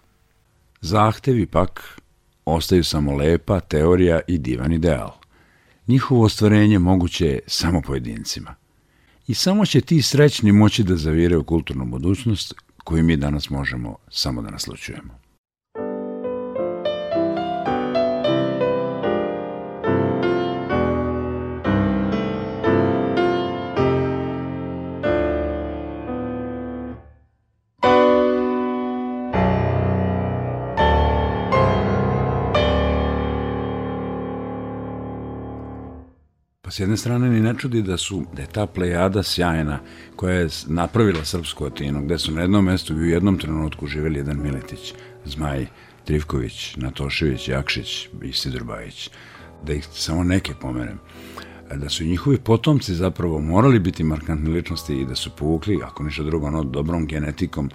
Zahtevi 0.81 1.47
pak 1.47 1.99
ostaju 2.45 2.85
samo 2.85 3.17
lepa 3.17 3.61
teorija 3.61 4.21
i 4.27 4.39
divan 4.39 4.73
ideal. 4.73 5.11
Njihovo 5.87 6.25
ostvarenje 6.25 6.79
moguće 6.79 7.27
je 7.27 7.41
samo 7.47 7.83
pojedincima– 7.83 8.55
I 9.29 9.35
samo 9.35 9.67
će 9.67 9.81
ti 9.81 10.03
srećni 10.03 10.53
moći 10.53 10.83
da 10.83 10.97
zavire 10.97 11.37
u 11.37 11.45
kulturnu 11.45 11.87
budućnost 11.87 12.55
koju 12.85 13.05
mi 13.05 13.17
danas 13.17 13.51
možemo 13.51 13.97
samo 14.11 14.43
da 14.43 14.51
naslučujemo. 14.51 15.28
Jedne 36.81 36.97
strane 36.97 37.31
ni 37.31 37.41
ne 37.41 37.55
čudi 37.59 37.83
da 37.83 37.97
su, 37.97 38.23
da 38.37 38.43
je 38.43 38.49
ta 38.49 38.67
plejada 38.67 39.23
sjajna 39.23 39.79
koja 40.17 40.35
je 40.35 40.49
napravila 40.67 41.25
srpsku 41.25 41.65
Atinu, 41.65 42.03
gde 42.05 42.19
su 42.19 42.33
na 42.33 42.41
jednom 42.41 42.65
mestu 42.65 42.93
i 42.93 43.01
u 43.01 43.05
jednom 43.05 43.39
trenutku 43.39 43.87
živeli 43.87 44.19
jedan 44.19 44.43
Miletić, 44.43 44.95
Zmaj, 45.25 45.67
Trivković, 46.05 46.77
Natošević, 46.77 47.49
Jakšić 47.49 48.09
i 48.23 48.33
Sidor 48.33 48.65
Bajić. 48.65 49.11
Da 49.65 49.73
ih 49.73 49.87
samo 49.93 50.25
neke 50.25 50.55
pomenem 50.55 50.99
da 51.77 51.89
su 51.89 52.05
njihovi 52.05 52.39
potomci 52.39 52.95
zapravo 52.95 53.41
morali 53.41 53.79
biti 53.79 54.05
markantne 54.05 54.51
ličnosti 54.51 55.01
i 55.01 55.05
da 55.05 55.15
su 55.15 55.31
povukli, 55.31 55.81
ako 55.85 56.03
ništa 56.03 56.23
drugo, 56.23 56.47
ono 56.47 56.65
dobrom 56.65 57.07
genetikom 57.07 57.71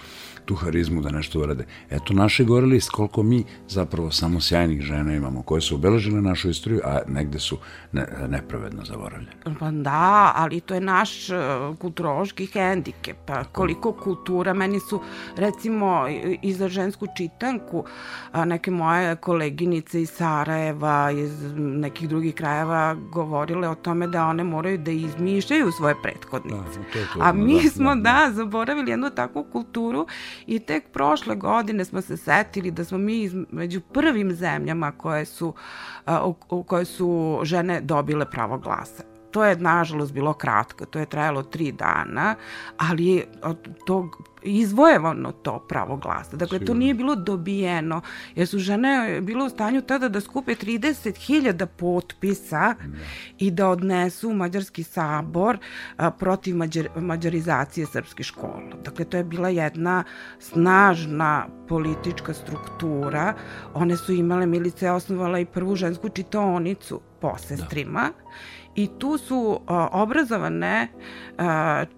tu 0.46 0.56
harizmu 0.56 1.02
da 1.02 1.12
nešto 1.12 1.39
urade. 1.39 1.66
Eto 1.89 2.14
naše 2.14 2.44
gorelist 2.44 2.89
koliko 2.89 3.24
mi 3.24 3.44
zapravo 3.68 4.12
samo 4.12 4.41
sjajnih 4.41 4.82
žena 4.82 5.16
imamo 5.16 5.41
koje 5.41 5.62
su 5.62 5.76
obeležile 5.76 6.22
našu 6.22 6.50
istoriju, 6.50 6.82
a 6.84 7.00
negde 7.08 7.39
su 7.39 7.58
ne, 7.91 8.08
nepravedno 8.28 8.86
zaboravljene. 8.86 9.32
Pa 9.60 9.72
da, 9.72 10.32
ali 10.36 10.60
to 10.60 10.74
je 10.74 10.82
naš 10.82 11.30
uh, 11.30 11.38
kulturološki 11.78 12.46
hendikep. 12.46 13.18
Pa 13.26 13.44
koliko 13.44 13.91
kultura, 13.91 14.54
meni 14.54 14.80
su 14.80 15.02
recimo 15.36 16.06
i 16.41 16.54
za 16.54 16.68
žensku 16.70 17.08
čitanku 17.18 17.86
a, 18.32 18.46
neke 18.46 18.72
moje 18.72 19.16
koleginice 19.16 20.02
iz 20.02 20.10
Sarajeva, 20.10 21.12
iz 21.12 21.54
nekih 21.58 22.10
drugih 22.10 22.36
krajeva 22.36 22.96
govorile 23.12 23.70
o 23.70 23.76
tome 23.76 24.08
da 24.08 24.26
one 24.26 24.44
moraju 24.44 24.78
da 24.78 24.91
izmišljaju 24.91 25.72
svoje 25.72 25.96
prethodnice. 26.04 26.80
Da, 26.80 26.91
to 26.94 27.00
je 27.00 27.06
to, 27.14 27.20
a 27.20 27.34
mi 27.34 27.64
da, 27.64 27.70
smo, 27.70 27.96
da, 27.96 28.02
da, 28.02 28.32
zaboravili 28.34 28.91
jednu 28.91 29.10
takvu 29.10 29.44
kulturu 29.44 30.08
i 30.48 30.60
tek 30.60 30.92
prošle 30.92 31.36
godine 31.36 31.86
smo 31.86 32.02
se 32.02 32.18
setili 32.18 32.72
da 32.72 32.86
smo 32.86 32.98
mi 32.98 33.30
među 33.52 33.82
prvim 33.82 34.34
zemljama 34.34 34.92
koje 34.92 35.26
su, 35.26 35.54
koje 36.68 36.86
su 36.86 37.40
žene 37.44 37.82
dobile 37.82 38.32
pravo 38.32 38.58
glasa. 38.58 39.12
To 39.34 39.44
je, 39.46 39.56
nažalost, 39.58 40.14
bilo 40.14 40.34
kratko, 40.34 40.86
to 40.86 41.00
je 41.00 41.06
trajalo 41.06 41.44
tri 41.44 41.72
dana, 41.72 42.36
ali 42.78 43.26
od 43.42 43.58
tog 43.86 44.34
izvojevano 44.44 45.32
to 45.32 45.60
pravo 45.70 45.98
glasa. 45.98 46.38
Dakle, 46.38 46.60
Sigurno. 46.60 46.74
to 46.74 46.80
nije 46.80 46.94
bilo 46.94 47.16
dobijeno, 47.16 48.02
jer 48.36 48.48
su 48.48 48.60
žene 48.60 49.22
bilo 49.22 49.46
u 49.46 49.50
stanju 49.50 49.82
tada 49.82 50.10
da 50.10 50.22
skupe 50.22 50.56
30.000 50.56 51.66
potpisa 51.66 52.76
da. 52.80 52.98
i 53.38 53.52
da 53.52 53.70
odnesu 53.70 54.30
u 54.30 54.34
Mađarski 54.34 54.84
sabor 54.84 55.58
a, 55.98 56.12
protiv 56.12 56.56
mađar, 56.56 56.90
mađarizacije 56.96 57.86
srpskih 57.86 58.26
škola. 58.26 58.62
Dakle, 58.84 59.06
to 59.06 59.18
je 59.18 59.24
bila 59.24 59.50
jedna 59.50 60.04
snažna 60.40 61.48
politička 61.68 62.34
struktura. 62.34 63.34
One 63.74 63.98
su 63.98 64.14
imale, 64.14 64.46
Milica 64.46 64.86
je 64.86 64.92
osnovala 64.92 65.40
i 65.40 65.46
prvu 65.46 65.76
žensku 65.76 66.10
čitaonicu 66.10 67.02
posestrima. 67.22 68.02
Da 68.02 68.24
i 68.76 68.90
tu 69.00 69.18
su 69.18 69.60
obrazovane 69.92 70.88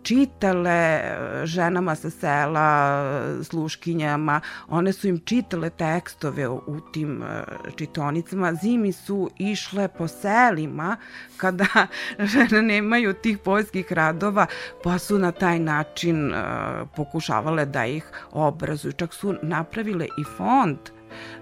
čitale 0.03 1.01
ženama 1.43 1.95
sa 1.95 2.09
sela, 2.09 3.01
sluškinjama, 3.43 4.41
one 4.67 4.93
su 4.93 5.07
im 5.07 5.19
čitale 5.25 5.69
tekstove 5.69 6.47
u 6.49 6.79
tim 6.93 7.23
čitonicama, 7.75 8.53
zimi 8.53 8.91
su 8.91 9.29
išle 9.37 9.87
po 9.87 10.07
selima 10.07 10.97
kada 11.37 11.65
žene 12.33 12.61
nemaju 12.61 13.13
tih 13.13 13.37
poljskih 13.37 13.93
radova, 13.93 14.45
pa 14.83 14.97
su 14.97 15.19
na 15.19 15.31
taj 15.31 15.59
način 15.59 16.33
pokušavale 16.95 17.65
da 17.65 17.85
ih 17.85 18.11
obrazuju. 18.31 18.91
Čak 18.91 19.13
su 19.13 19.35
napravile 19.41 20.05
i 20.05 20.23
fond 20.37 20.77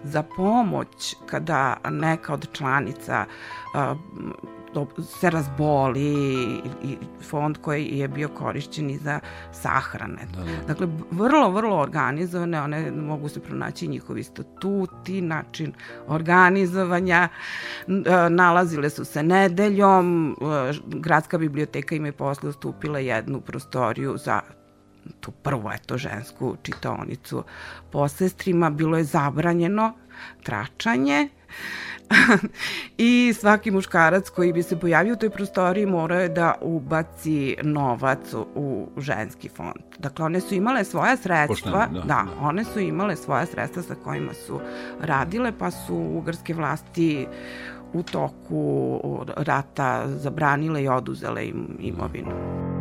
za 0.04 0.24
pomoć 0.24 1.16
kada 1.26 1.78
neka 1.90 2.34
od 2.34 2.48
članica 2.54 3.26
se 5.04 5.30
razboli 5.30 6.14
i 6.84 6.98
fond 7.30 7.58
koji 7.62 7.86
je 7.86 8.08
bio 8.08 8.28
korišćen 8.28 8.90
i 8.90 8.98
za 8.98 9.20
sahrane. 9.52 10.28
Da, 10.36 10.44
da. 10.44 10.68
Dakle, 10.68 10.88
vrlo, 11.12 11.50
vrlo 11.52 11.78
organizovane, 11.78 12.62
one 12.62 12.92
mogu 12.92 13.30
se 13.30 13.40
pronaći 13.40 13.88
njihovi 13.88 14.24
statuti, 14.24 15.22
način 15.22 15.74
organizovanja, 16.08 17.30
nalazile 18.30 18.90
su 18.90 19.06
se 19.06 19.24
nedeljom, 19.24 20.36
gradska 20.86 21.38
biblioteka 21.38 21.96
im 21.96 22.06
je 22.06 22.12
posle 22.12 22.50
ustupila 22.50 23.00
jednu 23.00 23.42
prostoriju 23.42 24.18
za 24.18 24.42
tu 25.20 25.32
prvu 25.32 25.70
eto 25.74 25.98
žensku 25.98 26.56
čitaonicu 26.62 27.44
po 27.92 28.08
sestrima, 28.08 28.70
bilo 28.70 28.98
je 28.98 29.04
zabranjeno 29.04 29.94
tračanje 30.44 31.30
i 32.98 33.34
svaki 33.40 33.72
muškarac 33.72 34.30
koji 34.30 34.54
bi 34.54 34.64
se 34.64 34.80
pojavio 34.80 35.14
u 35.14 35.18
toj 35.18 35.30
prostoriji 35.30 35.86
morao 35.86 36.20
je 36.20 36.30
da 36.30 36.56
ubaci 36.62 37.56
novac 37.64 38.34
u 38.56 38.88
ženski 38.98 39.50
fond. 39.50 39.84
Dakle, 40.00 40.26
one 40.26 40.42
su 40.42 40.56
imale 40.56 40.84
svoja 40.84 41.18
sredstva, 41.18 41.48
Pošteno, 41.48 41.78
da, 41.78 42.00
da, 42.00 42.06
da, 42.08 42.26
one 42.42 42.64
su 42.64 42.80
imale 42.80 43.16
svoja 43.16 43.46
sredstva 43.46 43.84
sa 43.84 43.96
kojima 43.96 44.34
su 44.34 44.60
radile, 45.02 45.52
pa 45.60 45.72
su 45.72 45.96
ugarske 45.96 46.54
vlasti 46.54 47.28
u 47.94 48.04
toku 48.04 48.90
rata 49.38 50.08
zabranile 50.08 50.84
i 50.84 50.88
oduzele 50.88 51.46
im 51.46 51.68
imovinu. 51.80 52.73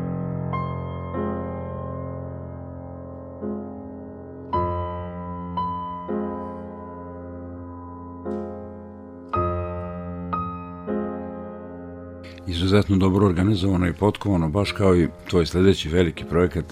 Izuzetno 12.63 12.97
dobro 12.97 13.27
organizovano 13.27 13.89
i 13.89 13.93
potkovano, 13.93 14.49
baš 14.49 14.73
kao 14.73 14.97
i 14.97 15.09
tvoj 15.31 15.47
sledeći 15.47 15.89
veliki 15.89 16.25
projekat 16.25 16.65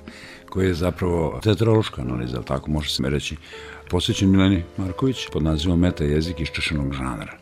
koji 0.48 0.66
je 0.66 0.74
zapravo 0.74 1.40
teatrološka 1.42 2.02
analiza, 2.02 2.36
ali 2.36 2.46
tako 2.46 2.70
može 2.70 2.90
se 2.90 3.02
reći, 3.06 3.36
posvećen 3.90 4.30
Mileni 4.30 4.62
Marković 4.76 5.26
pod 5.32 5.42
nazivom 5.42 5.80
Meta 5.80 6.04
jezik 6.04 6.40
iščešenog 6.40 6.92
žanra. 6.92 7.32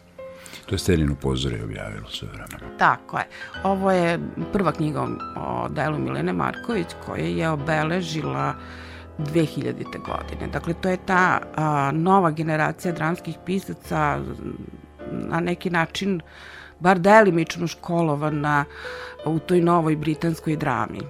To 0.66 0.74
je 0.74 0.78
Stelino 0.78 1.14
pozore 1.14 1.64
objavilo 1.64 2.08
sve 2.08 2.28
vremena. 2.28 2.76
Tako 2.78 3.18
je. 3.18 3.24
Ovo 3.64 3.92
je 3.92 4.18
prva 4.52 4.72
knjiga 4.72 5.08
o 5.36 5.68
delu 5.68 5.98
Milene 5.98 6.32
Marković 6.32 6.86
koja 7.06 7.24
je 7.24 7.50
obeležila 7.50 8.54
2000. 9.18 9.74
godine. 9.84 10.52
Dakle, 10.52 10.74
to 10.74 10.88
je 10.88 10.96
ta 11.06 11.40
a, 11.56 11.90
nova 11.94 12.30
generacija 12.30 12.92
dramskih 12.92 13.36
pisaca 13.46 14.20
na 15.12 15.40
neki 15.40 15.70
način 15.70 16.16
uh, 16.16 16.57
bar 16.80 16.98
delimično 16.98 17.66
školovana 17.66 18.64
u 19.24 19.38
toj 19.38 19.60
novoj 19.60 19.96
britanskoj 19.96 20.56
drami. 20.56 21.00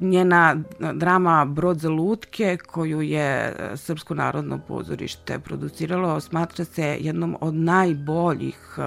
Njena 0.00 0.56
drama 0.94 1.44
Brod 1.44 1.78
za 1.78 1.88
lutke, 1.88 2.56
koju 2.66 3.02
je 3.02 3.56
Srpsko 3.76 4.14
narodno 4.14 4.58
pozorište 4.68 5.38
produciralo, 5.38 6.20
smatra 6.20 6.64
se 6.64 6.96
jednom 7.00 7.36
od 7.40 7.54
najboljih 7.54 8.78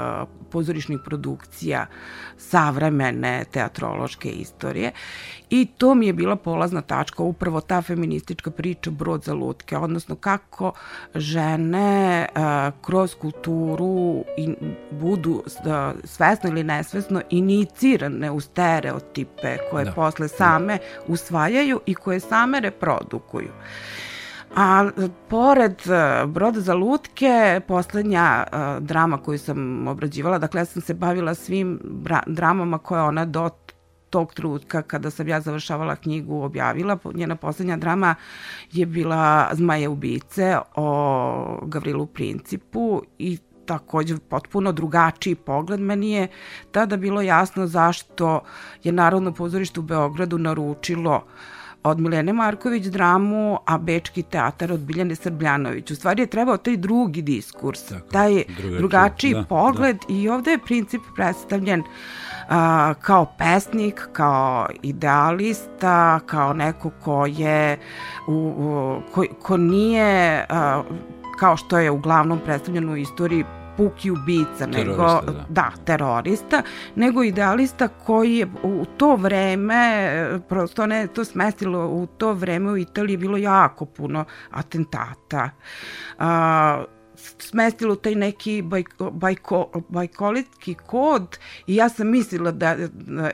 pozorišnih 0.51 0.99
produkcija 1.05 1.85
savremene 2.37 3.45
teatrološke 3.51 4.29
istorije 4.29 4.91
i 5.53 5.65
to 5.65 5.95
mi 5.95 6.07
je 6.07 6.13
bila 6.13 6.35
polazna 6.35 6.81
tačka, 6.81 7.23
upravo 7.23 7.61
ta 7.61 7.81
feministička 7.81 8.51
priča 8.51 8.91
Brod 8.91 9.23
za 9.23 9.33
lutke, 9.33 9.77
odnosno 9.77 10.15
kako 10.15 10.71
žene 11.15 12.27
kroz 12.81 13.15
kulturu 13.15 14.23
i 14.37 14.55
budu 14.91 15.43
svesno 16.03 16.49
ili 16.49 16.63
nesvesno 16.63 17.21
inicirane 17.29 18.31
u 18.31 18.39
stereotipe 18.39 19.57
koje 19.71 19.85
da. 19.85 19.91
posle 19.91 20.27
same 20.27 20.77
usvajaju 21.07 21.79
i 21.85 21.95
koje 21.95 22.19
same 22.19 22.59
reprodukuju. 22.59 23.51
A 24.55 24.89
pored 25.27 25.81
e, 25.87 26.25
Broda 26.25 26.59
za 26.59 26.73
lutke, 26.73 27.61
poslednja 27.67 28.43
uh, 28.43 28.83
drama 28.83 29.17
koju 29.17 29.39
sam 29.39 29.87
obrađivala, 29.87 30.37
dakle 30.37 30.61
ja 30.61 30.65
sam 30.65 30.81
se 30.81 30.93
bavila 30.93 31.35
svim 31.35 31.79
dramama 32.27 32.77
koje 32.77 33.01
ona 33.01 33.25
do 33.25 33.49
tog 34.13 34.33
trutka 34.33 34.81
kada 34.81 35.09
sam 35.09 35.27
ja 35.27 35.41
završavala 35.41 35.95
knjigu 35.95 36.41
objavila. 36.41 36.97
Njena 37.13 37.35
poslednja 37.35 37.77
drama 37.77 38.15
je 38.71 38.85
bila 38.85 39.49
Zmaje 39.53 39.87
ubice 39.89 40.57
o 40.75 41.59
Gavrilu 41.65 42.05
Principu 42.05 43.01
i 43.17 43.37
takođe 43.65 44.17
potpuno 44.29 44.71
drugačiji 44.71 45.35
pogled. 45.35 45.79
Meni 45.79 46.11
je 46.11 46.27
tada 46.71 46.97
bilo 46.97 47.21
jasno 47.21 47.67
zašto 47.67 48.41
je 48.83 48.91
Narodno 48.91 49.33
pozorište 49.33 49.79
u 49.79 49.83
Beogradu 49.83 50.37
naručilo 50.37 51.23
od 51.83 51.99
Milene 51.99 52.33
Marković 52.33 52.85
dramu, 52.85 53.57
a 53.65 53.77
Bečki 53.77 54.23
teatar 54.23 54.71
od 54.71 54.79
Biljane 54.79 55.15
Srbljanović. 55.15 55.91
U 55.91 55.95
stvari 55.95 56.21
je 56.21 56.27
trebao 56.27 56.57
taj 56.57 56.77
drugi 56.77 57.21
diskurs, 57.21 57.83
Tako, 57.83 58.09
taj 58.11 58.31
drugačiji, 58.31 58.77
drugačiji 58.77 59.33
da, 59.33 59.43
pogled 59.43 59.97
da. 59.97 60.13
i 60.13 60.29
ovde 60.29 60.51
je 60.51 60.57
princip 60.57 61.01
predstavljen 61.15 61.83
a, 62.49 62.93
kao 63.01 63.25
pesnik, 63.37 64.07
kao 64.13 64.67
idealista, 64.81 66.19
kao 66.25 66.53
neko 66.53 66.89
ko 67.03 67.25
je 67.25 67.79
u, 68.27 68.31
u, 68.31 69.01
ko, 69.13 69.25
ko 69.41 69.57
nije 69.57 70.45
a, 70.49 70.83
kao 71.39 71.57
što 71.57 71.77
je 71.79 71.91
uglavnom 71.91 72.39
predstavljeno 72.45 72.91
u 72.91 72.97
istoriji 72.97 73.45
puki 73.77 74.11
ubica, 74.11 74.65
nego, 74.67 75.21
da. 75.25 75.45
da, 75.49 75.71
terorista, 75.85 76.61
nego 76.95 77.23
idealista 77.23 77.87
koji 77.87 78.37
je 78.37 78.47
u 78.63 78.85
to 78.97 79.15
vreme, 79.15 80.39
prosto 80.49 80.85
ne 80.85 81.07
to 81.07 81.25
smestilo, 81.25 81.87
u 81.87 82.07
to 82.17 82.33
vreme 82.33 82.71
u 82.71 82.77
Italiji 82.77 83.17
bilo 83.17 83.37
jako 83.37 83.85
puno 83.85 84.25
atentata. 84.51 85.49
A, 86.19 86.83
smestilo 87.39 87.95
taj 87.95 88.15
neki 88.15 88.61
bajko, 88.61 89.11
bajko, 89.11 89.81
bajkolitski 89.89 90.73
kod 90.73 91.37
i 91.67 91.75
ja 91.75 91.89
sam 91.89 92.09
mislila 92.09 92.51
da 92.51 92.75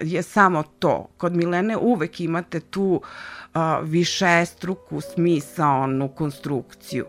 je 0.01 0.23
samo 0.23 0.63
to. 0.79 1.07
Kod 1.17 1.35
Milene 1.35 1.77
uvek 1.77 2.19
imate 2.19 2.59
tu 2.59 2.83
uh, 2.83 3.07
a, 3.53 3.79
višestruku 3.79 5.01
smisaonu 5.01 6.07
konstrukciju. 6.07 7.05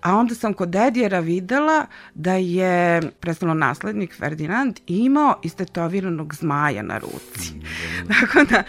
A 0.00 0.16
onda 0.16 0.34
sam 0.34 0.54
kod 0.54 0.74
Edijera 0.74 1.20
videla 1.20 1.86
da 2.14 2.32
je 2.32 3.02
predstavno 3.20 3.54
naslednik 3.54 4.14
Ferdinand 4.18 4.80
imao 4.86 5.40
istetoviranog 5.42 6.34
zmaja 6.34 6.82
na 6.82 6.98
ruci. 6.98 7.54
Mm, 7.54 8.08
Tako 8.20 8.44
da, 8.44 8.62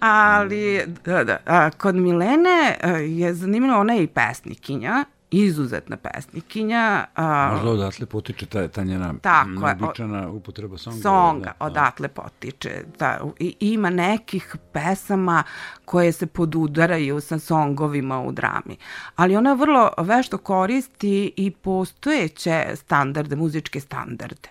ali 0.00 0.82
da, 1.04 1.24
da, 1.24 1.38
a, 1.46 1.70
kod 1.70 1.94
Milene 1.94 2.76
a, 2.82 2.88
je 2.90 3.34
zanimljivo, 3.34 3.80
ona 3.80 3.92
je 3.92 4.02
i 4.02 4.06
pesnikinja 4.06 5.04
izuzetna 5.44 5.96
pesnikinja. 5.96 7.04
A, 7.14 7.50
Možda 7.52 7.70
odatle 7.70 8.06
potiče 8.06 8.46
ta, 8.46 8.68
ta 8.68 8.84
njena 8.84 9.14
tako 9.22 9.48
neobičana 9.48 10.28
upotreba 10.30 10.78
songa. 10.78 11.02
Songa, 11.02 11.44
da, 11.44 11.54
da. 11.58 11.66
odatle 11.66 12.08
potiče. 12.08 12.70
Da, 12.98 13.20
i, 13.38 13.54
ima 13.60 13.90
nekih 13.90 14.56
pesama 14.72 15.42
koje 15.84 16.12
se 16.12 16.26
podudaraju 16.26 17.20
sa 17.20 17.38
songovima 17.38 18.20
u 18.22 18.32
drami. 18.32 18.76
Ali 19.16 19.36
ona 19.36 19.52
vrlo 19.52 19.90
vešto 19.98 20.38
koristi 20.38 21.32
i 21.36 21.50
postojeće 21.50 22.64
standarde, 22.74 23.36
muzičke 23.36 23.80
standarde. 23.80 24.48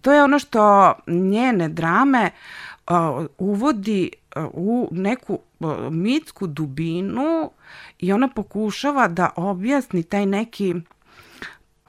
To 0.00 0.12
je 0.12 0.24
ono 0.24 0.38
što 0.38 0.92
njene 1.06 1.68
drame 1.68 2.30
uh, 2.90 3.26
uvodi 3.38 4.10
u 4.52 4.88
neku 4.90 5.38
mitsku 5.90 6.46
dubinu 6.46 7.50
i 7.98 8.12
ona 8.12 8.28
pokušava 8.28 9.08
da 9.08 9.30
objasni 9.36 10.02
taj 10.02 10.26
neki 10.26 10.74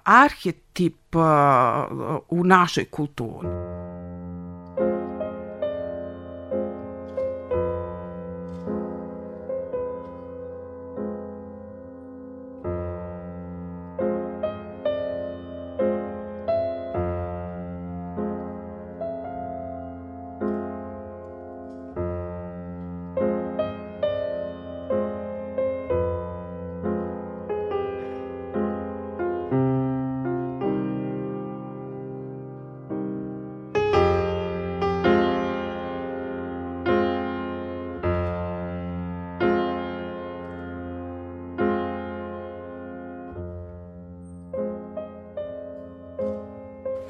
arhetip 0.04 1.16
u 2.30 2.44
našoj 2.44 2.86
kulturi. 2.86 3.48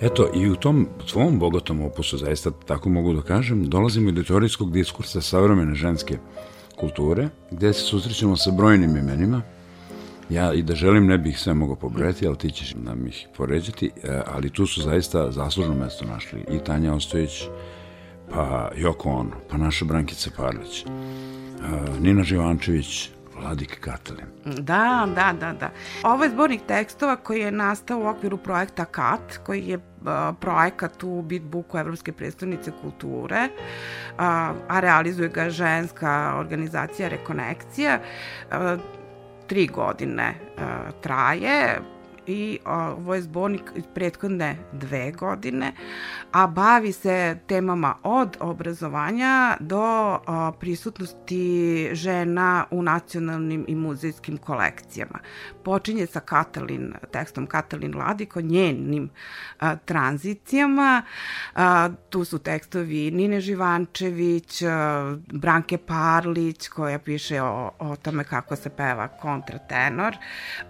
Eto, 0.05 0.29
i 0.33 0.49
u 0.49 0.55
tom 0.55 0.87
svom 1.07 1.39
bogatom 1.39 1.81
opusu, 1.81 2.17
zaista 2.17 2.51
tako 2.51 2.89
mogu 2.89 3.13
da 3.13 3.21
kažem, 3.21 3.69
dolazimo 3.69 4.09
i 4.09 4.11
do 4.11 4.23
teorijskog 4.23 4.71
diskursa 4.71 5.21
savremene 5.21 5.75
ženske 5.75 6.17
kulture, 6.75 7.29
gde 7.51 7.73
se 7.73 7.79
susrećemo 7.79 8.37
sa 8.37 8.51
brojnim 8.51 8.97
imenima. 8.97 9.41
Ja 10.29 10.53
i 10.53 10.63
da 10.63 10.75
želim 10.75 11.05
ne 11.05 11.17
bih 11.17 11.39
sve 11.39 11.53
mogao 11.53 11.75
pobrojati, 11.75 12.27
ali 12.27 12.37
ti 12.37 12.51
ćeš 12.51 12.73
nam 12.75 13.07
ih 13.07 13.27
poređati, 13.37 13.91
e, 14.03 14.21
ali 14.25 14.49
tu 14.49 14.65
su 14.67 14.81
zaista 14.81 15.31
zaslužno 15.31 15.75
mesto 15.75 16.05
našli 16.05 16.39
i 16.51 16.59
Tanja 16.59 16.93
Ostojić, 16.93 17.43
pa 18.33 18.71
Joko 18.75 19.09
Ono, 19.09 19.31
pa 19.49 19.57
naša 19.57 19.85
Brankica 19.85 20.29
Parlić, 20.37 20.85
e, 20.85 20.87
Nina 21.99 22.23
Živančević, 22.23 23.09
Vladik 23.39 23.79
Katalin. 23.79 24.25
Da, 24.45 25.07
da, 25.15 25.33
da, 25.39 25.53
da. 25.53 25.69
Ovo 26.03 26.23
je 26.23 26.29
zbornik 26.29 26.61
tekstova 26.67 27.15
koji 27.15 27.39
je 27.39 27.51
nastao 27.51 27.99
u 27.99 28.07
okviru 28.07 28.37
projekta 28.37 28.85
KAT, 28.85 29.37
koji 29.45 29.67
je 29.67 29.79
projekat 30.39 31.03
u 31.03 31.21
Bitbooku 31.21 31.77
Evropske 31.77 32.11
predstavnice 32.11 32.71
kulture, 32.81 33.47
a 34.17 34.79
realizuje 34.79 35.29
ga 35.29 35.49
ženska 35.49 36.35
organizacija 36.37 37.09
Rekonekcija. 37.09 37.99
tri 39.47 39.67
godine 39.67 40.33
traje, 41.01 41.79
i 42.27 42.59
ovo 42.65 43.15
je 43.15 43.21
zbornik 43.21 43.71
prethodne 43.93 44.57
dve 44.71 45.11
godine, 45.11 45.73
a 46.31 46.47
bavi 46.47 46.91
se 46.91 47.37
temama 47.47 47.95
od 48.03 48.37
obrazovanja 48.39 49.57
do 49.59 50.19
prisutnosti 50.59 51.89
žena 51.91 52.65
u 52.71 52.81
nacionalnim 52.81 53.65
i 53.67 53.75
muzejskim 53.75 54.37
kolekcijama. 54.37 55.19
Počinje 55.63 56.07
sa 56.07 56.19
Katalin, 56.19 56.93
tekstom 57.11 57.47
Katalin 57.47 57.97
Ladiko, 57.97 58.41
njenim 58.41 59.09
a, 59.59 59.75
tranzicijama. 59.75 61.01
A, 61.55 61.89
tu 62.09 62.25
su 62.25 62.39
tekstovi 62.39 63.11
Nine 63.11 63.41
Živančević, 63.41 64.61
a, 64.61 65.15
Branke 65.33 65.77
Parlić, 65.77 66.67
koja 66.67 66.99
piše 66.99 67.41
o, 67.41 67.71
o 67.79 67.95
tome 67.95 68.23
kako 68.23 68.55
se 68.55 68.69
peva 68.69 69.07
kontratenor, 69.07 70.17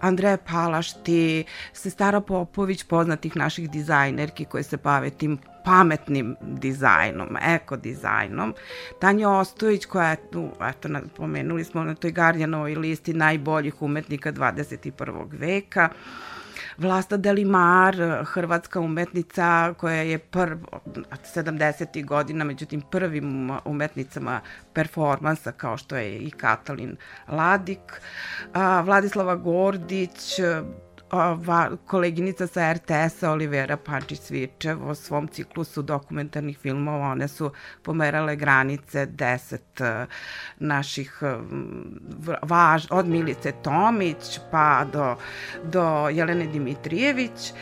Andreja 0.00 0.36
Palašti, 0.36 1.44
Sestara 1.72 2.20
Popović, 2.20 2.84
poznatih 2.84 3.36
naših 3.36 3.70
dizajnerki 3.70 4.44
koje 4.44 4.62
se 4.62 4.76
bave 4.76 5.10
tim 5.10 5.38
pametnim 5.64 6.36
dizajnom, 6.40 7.36
eko 7.42 7.76
dizajnom. 7.76 8.54
Tanja 9.00 9.30
Ostojić 9.30 9.86
koja 9.86 10.10
je, 10.10 10.30
tu, 10.30 10.50
eto, 10.60 10.88
pomenuli 11.16 11.64
smo 11.64 11.84
na 11.84 11.94
toj 11.94 12.10
Garjanovoj 12.10 12.74
listi 12.74 13.14
najboljih 13.14 13.82
umetnika 13.82 14.32
21. 14.32 15.26
veka. 15.30 15.88
Vlasta 16.78 17.16
Delimar, 17.16 17.96
hrvatska 18.24 18.80
umetnica 18.80 19.74
koja 19.78 20.02
je 20.02 20.18
prv, 20.18 20.58
70. 21.34 22.04
godina, 22.04 22.44
međutim 22.44 22.82
prvim 22.90 23.50
umetnicama 23.64 24.40
performansa 24.72 25.52
kao 25.52 25.76
što 25.76 25.96
je 25.96 26.18
i 26.18 26.30
Katalin 26.30 26.96
Ladik, 27.28 28.00
Vladislava 28.84 29.36
Gordić, 29.36 30.40
ova 31.10 31.70
koleginica 31.86 32.46
sa 32.46 32.72
RTS-a 32.72 33.30
Olivera 33.30 33.76
Pančić-Svičev 33.76 34.88
o 34.88 34.94
svom 34.94 35.28
ciklusu 35.28 35.82
dokumentarnih 35.82 36.58
filmova, 36.58 37.10
one 37.10 37.28
su 37.28 37.50
pomerale 37.82 38.36
granice 38.36 39.06
deset 39.06 39.80
e, 39.80 40.06
naših 40.58 41.18
e, 41.22 41.34
važ, 42.42 42.86
od 42.90 43.06
Milice 43.06 43.52
Tomić 43.62 44.40
pa 44.50 44.86
do, 44.92 45.14
do 45.64 46.08
Jelene 46.08 46.46
Dimitrijević. 46.46 47.50
E, 47.50 47.52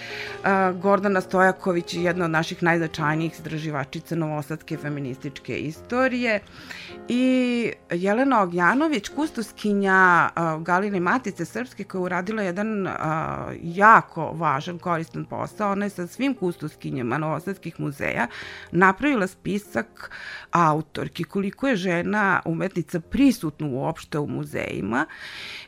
Gordana 0.83 1.21
Stojaković 1.21 1.95
je 1.95 2.03
jedna 2.03 2.25
od 2.25 2.31
naših 2.31 2.63
najznačajnijih 2.63 3.33
istraživačica 3.33 4.17
novosadske 4.17 4.77
feminističke 4.77 5.59
istorije 5.59 6.41
i 7.09 7.73
Jelena 7.91 8.43
Ognjanović, 8.43 9.09
kustoskinja 9.09 10.31
Galine 10.61 11.01
Matice 11.01 11.45
Srpske 11.45 11.85
koja 11.85 12.01
je 12.01 12.05
uradila 12.05 12.43
jedan 12.43 12.89
jako 13.63 14.33
važan, 14.33 14.79
koristan 14.79 15.25
posao. 15.25 15.73
Ona 15.73 15.87
je 15.87 15.91
sa 15.91 16.07
svim 16.07 16.35
kustoskinjama 16.35 17.19
Novosadskih 17.19 17.81
muzeja 17.81 18.27
napravila 18.73 19.27
spisak 19.27 20.11
autorki, 20.51 21.25
koliko 21.25 21.69
je 21.69 21.77
žena 21.77 22.43
umetnica 22.45 23.01
prisutna 23.01 23.67
uopšte 23.67 24.19
u 24.19 24.27
muzejima 24.27 25.07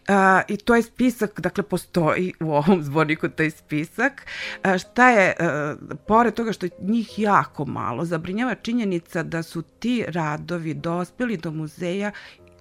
Uh, 0.09 0.15
I 0.49 0.57
to 0.57 0.75
je 0.75 0.83
spisak, 0.83 1.41
dakle 1.41 1.65
postoji 1.65 2.33
u 2.41 2.53
ovom 2.53 2.83
zborniku 2.83 3.29
taj 3.29 3.51
spisak. 3.51 4.27
Uh, 4.65 4.79
šta 4.79 5.11
je, 5.11 5.35
uh, 5.41 5.97
pored 6.07 6.35
toga 6.35 6.53
što 6.53 6.67
je 6.67 6.71
njih 6.81 7.19
jako 7.19 7.65
malo, 7.65 8.05
zabrinjava 8.05 8.55
činjenica 8.55 9.23
da 9.23 9.43
su 9.43 9.63
ti 9.63 10.05
radovi 10.09 10.75
dospeli 10.75 11.37
do 11.37 11.51
muzeja 11.51 12.13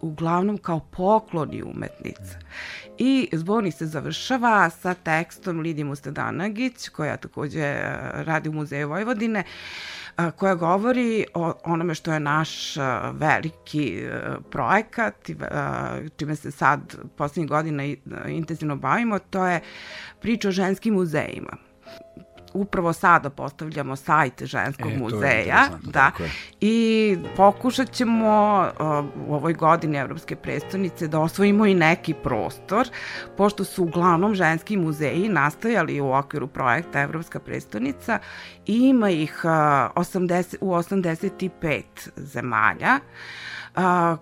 uglavnom 0.02 0.58
kao 0.58 0.80
pokloni 0.80 1.64
umetnica. 1.64 2.39
I 2.98 3.30
zbornik 3.34 3.74
se 3.74 3.86
završava 3.86 4.70
sa 4.70 4.93
tekstom 4.93 5.60
Lidije 5.60 5.86
Mustadanagić, 5.86 6.89
koja 6.89 7.18
takođe 7.18 7.60
e, 7.60 7.84
radi 8.14 8.50
u 8.50 8.54
Muzeju 8.54 8.89
Vojvodine, 8.89 9.43
e, 10.18 10.32
koja 10.32 10.56
govori 10.56 11.26
o 11.34 11.54
onome 11.64 11.96
što 11.96 12.14
je 12.14 12.20
naš 12.20 12.78
e, 12.78 12.82
veliki 13.12 14.04
projekat, 14.52 15.30
čime 16.18 16.36
se 16.36 16.52
sad 16.52 16.96
poslednjih 17.18 17.50
godina 17.50 17.84
intenzivno 18.28 18.76
bavimo, 18.76 19.20
to 19.20 19.48
je 19.48 19.62
priča 20.22 20.48
o 20.48 20.52
ženskim 20.52 20.93
muzejima 20.93 21.64
upravo 22.56 22.93
sada 22.93 23.30
postavljamo 23.30 23.95
sajt 23.95 24.43
ženskog 24.43 24.91
e, 24.91 24.97
muzeja. 24.97 25.70
Da. 25.84 26.12
I 26.62 27.18
pokušat 27.36 27.91
ćemo 27.91 28.60
uh, 28.80 29.28
u 29.28 29.36
ovoj 29.36 29.53
godini 29.53 29.97
Evropske 29.97 30.36
predstavnice 30.36 31.08
da 31.08 31.20
osvojimo 31.20 31.66
i 31.66 31.74
neki 31.74 32.14
prostor, 32.14 32.88
pošto 33.38 33.64
su 33.64 33.84
uglavnom 33.84 34.36
ženski 34.36 34.78
muzeji 34.78 35.30
nastajali 35.30 36.01
u 36.01 36.12
okviru 36.12 36.47
projekta 36.47 37.01
Evropska 37.01 37.39
predstavnica 37.39 38.20
i 38.66 38.74
ima 38.74 39.10
ih 39.10 39.41
uh, 39.43 39.49
80, 39.49 40.56
u 40.62 40.72
85 40.72 41.84
zemalja. 42.16 42.95
Uh, 42.95 43.56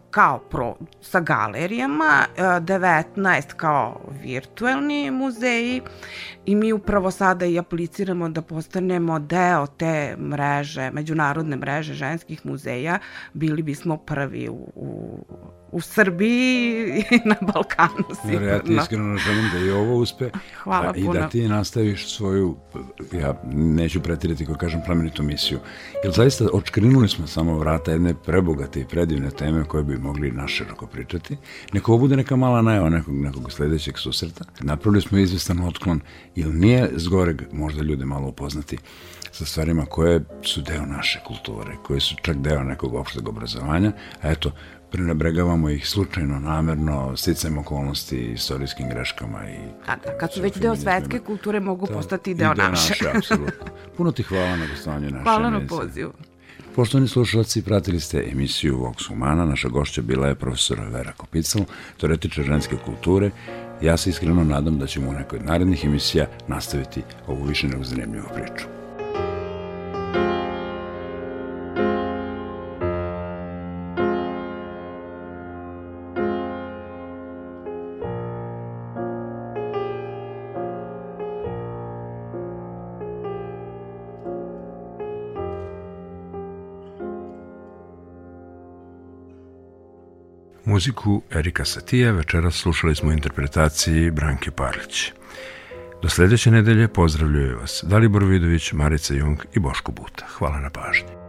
kao 0.10 0.40
pro, 0.50 0.76
sa 1.02 1.20
galerijama, 1.20 2.26
19 2.38 3.54
kao 3.56 4.02
virtuelni 4.24 5.12
muzeji 5.12 5.82
i 6.46 6.56
mi 6.56 6.74
upravo 6.74 7.12
sada 7.12 7.46
i 7.46 7.60
apliciramo 7.60 8.30
da 8.30 8.42
postanemo 8.42 9.20
deo 9.20 9.68
te 9.68 10.16
mreže, 10.18 10.92
međunarodne 10.92 11.56
mreže 11.56 11.94
ženskih 11.94 12.46
muzeja, 12.46 13.00
bili 13.34 13.62
bismo 13.62 13.98
prvi 13.98 14.50
u, 14.50 14.72
u 14.76 15.26
u 15.74 15.82
Srbiji 15.82 17.04
i 17.12 17.20
na 17.30 17.36
Balkanu 17.42 18.06
sigurno. 18.22 18.48
Ja 18.48 18.64
ti 18.64 18.76
iskreno 18.82 19.18
želim 19.18 19.50
da 19.54 19.60
i 19.60 19.70
ovo 19.72 19.96
uspe 19.96 20.30
Hvala 20.64 20.90
a, 20.90 20.94
puno. 20.94 21.14
i 21.14 21.18
da 21.18 21.30
ti 21.30 21.48
nastaviš 21.48 22.16
svoju, 22.16 22.56
ja 23.12 23.42
neću 23.54 24.02
pretirati 24.02 24.46
ko 24.46 24.56
kažem 24.56 24.82
plamenitu 24.86 25.24
misiju. 25.24 25.60
Jer 26.04 26.14
zaista 26.14 26.46
očkrinuli 26.54 27.10
smo 27.10 27.28
samo 27.28 27.60
vrata 27.60 27.92
jedne 27.92 28.14
prebogate 28.14 28.80
i 28.82 28.86
predivne 28.86 29.32
teme 29.32 29.64
koje 29.66 29.84
bi 29.84 29.98
mogli 29.98 30.32
naširoko 30.32 30.88
pričati. 30.88 31.38
Neko 31.74 31.92
ovo 31.92 32.00
bude 32.00 32.16
neka 32.16 32.36
mala 32.36 32.62
najava 32.62 32.90
nekog, 32.90 33.14
nekog 33.16 33.52
sledećeg 33.52 33.98
susreta. 33.98 34.46
Napravili 34.62 35.02
smo 35.02 35.18
izvestan 35.18 35.60
otklon, 35.60 36.00
ili 36.36 36.54
nije 36.54 36.90
zgoreg 36.96 37.42
možda 37.52 37.82
ljude 37.82 38.06
malo 38.06 38.28
upoznati 38.28 38.78
sa 39.34 39.46
stvarima 39.46 39.86
koje 39.86 40.24
su 40.42 40.62
deo 40.62 40.86
naše 40.86 41.20
kulture, 41.28 41.76
koje 41.84 42.00
su 42.00 42.16
čak 42.22 42.38
deo 42.38 42.64
nekog 42.64 42.94
opšteg 42.96 43.28
obrazovanja, 43.28 43.92
a 44.22 44.32
eto, 44.32 44.52
prenebregavamo 44.94 45.70
ih 45.70 45.88
slučajno, 45.88 46.40
namerno, 46.40 47.18
sticajem 47.18 47.58
okolnosti, 47.58 48.18
istorijskim 48.18 48.90
greškama 48.90 49.50
i... 49.50 49.58
Da, 49.88 49.96
da, 50.06 50.18
kad 50.18 50.34
su 50.34 50.42
već 50.42 50.58
deo 50.58 50.76
svetske 50.76 51.20
kulture, 51.20 51.60
mogu 51.60 51.88
da, 51.88 51.94
postati 51.94 52.34
deo, 52.34 52.54
deo 52.54 52.70
naše. 52.70 52.90
naše 52.90 53.18
apsolutno. 53.18 53.66
Puno 53.98 54.12
ti 54.12 54.24
hvala 54.24 54.56
na 54.56 54.68
gostovanju 54.68 55.10
naše 55.10 55.24
Hvala 55.24 55.50
na 55.50 55.62
pozivu. 55.68 56.14
Poštovani 56.76 57.08
slušalci, 57.08 57.62
pratili 57.62 58.00
ste 58.00 58.30
emisiju 58.32 58.78
Vox 58.78 59.08
Humana. 59.08 59.46
Naša 59.46 59.70
gošća 59.70 60.02
bila 60.02 60.28
je 60.28 60.36
profesora 60.36 60.84
Vera 60.84 61.12
Kopical, 61.18 61.62
teoretičar 61.98 62.44
ženske 62.46 62.78
kulture. 62.86 63.32
Ja 63.82 63.98
se 63.98 64.10
iskreno 64.10 64.44
nadam 64.44 64.80
da 64.80 64.88
ćemo 64.88 65.10
u 65.10 65.14
nekoj 65.14 65.40
od 65.40 65.46
narednih 65.46 65.86
emisija 65.86 66.28
nastaviti 66.48 67.02
ovu 67.28 67.44
više 67.44 67.68
nego 67.68 67.84
zanimljivu 67.84 68.28
priču. 68.34 68.83
Muziku 90.74 91.22
Erika 91.32 91.66
Satija 91.66 92.12
večeras 92.12 92.56
slušali 92.56 92.96
smo 92.96 93.12
interpretaciji 93.12 94.12
Branke 94.12 94.52
Parlić. 94.52 95.12
Do 96.02 96.10
sledeće 96.10 96.52
nedelje 96.52 96.88
pozdravljaju 96.88 97.60
vas 97.60 97.84
Dalibor 97.88 98.24
Vidović, 98.24 98.72
Marica 98.72 99.14
Jung 99.14 99.40
i 99.56 99.60
Boško 99.60 99.92
Buta. 99.92 100.26
Hvala 100.38 100.60
na 100.60 100.70
pažnji. 100.70 101.23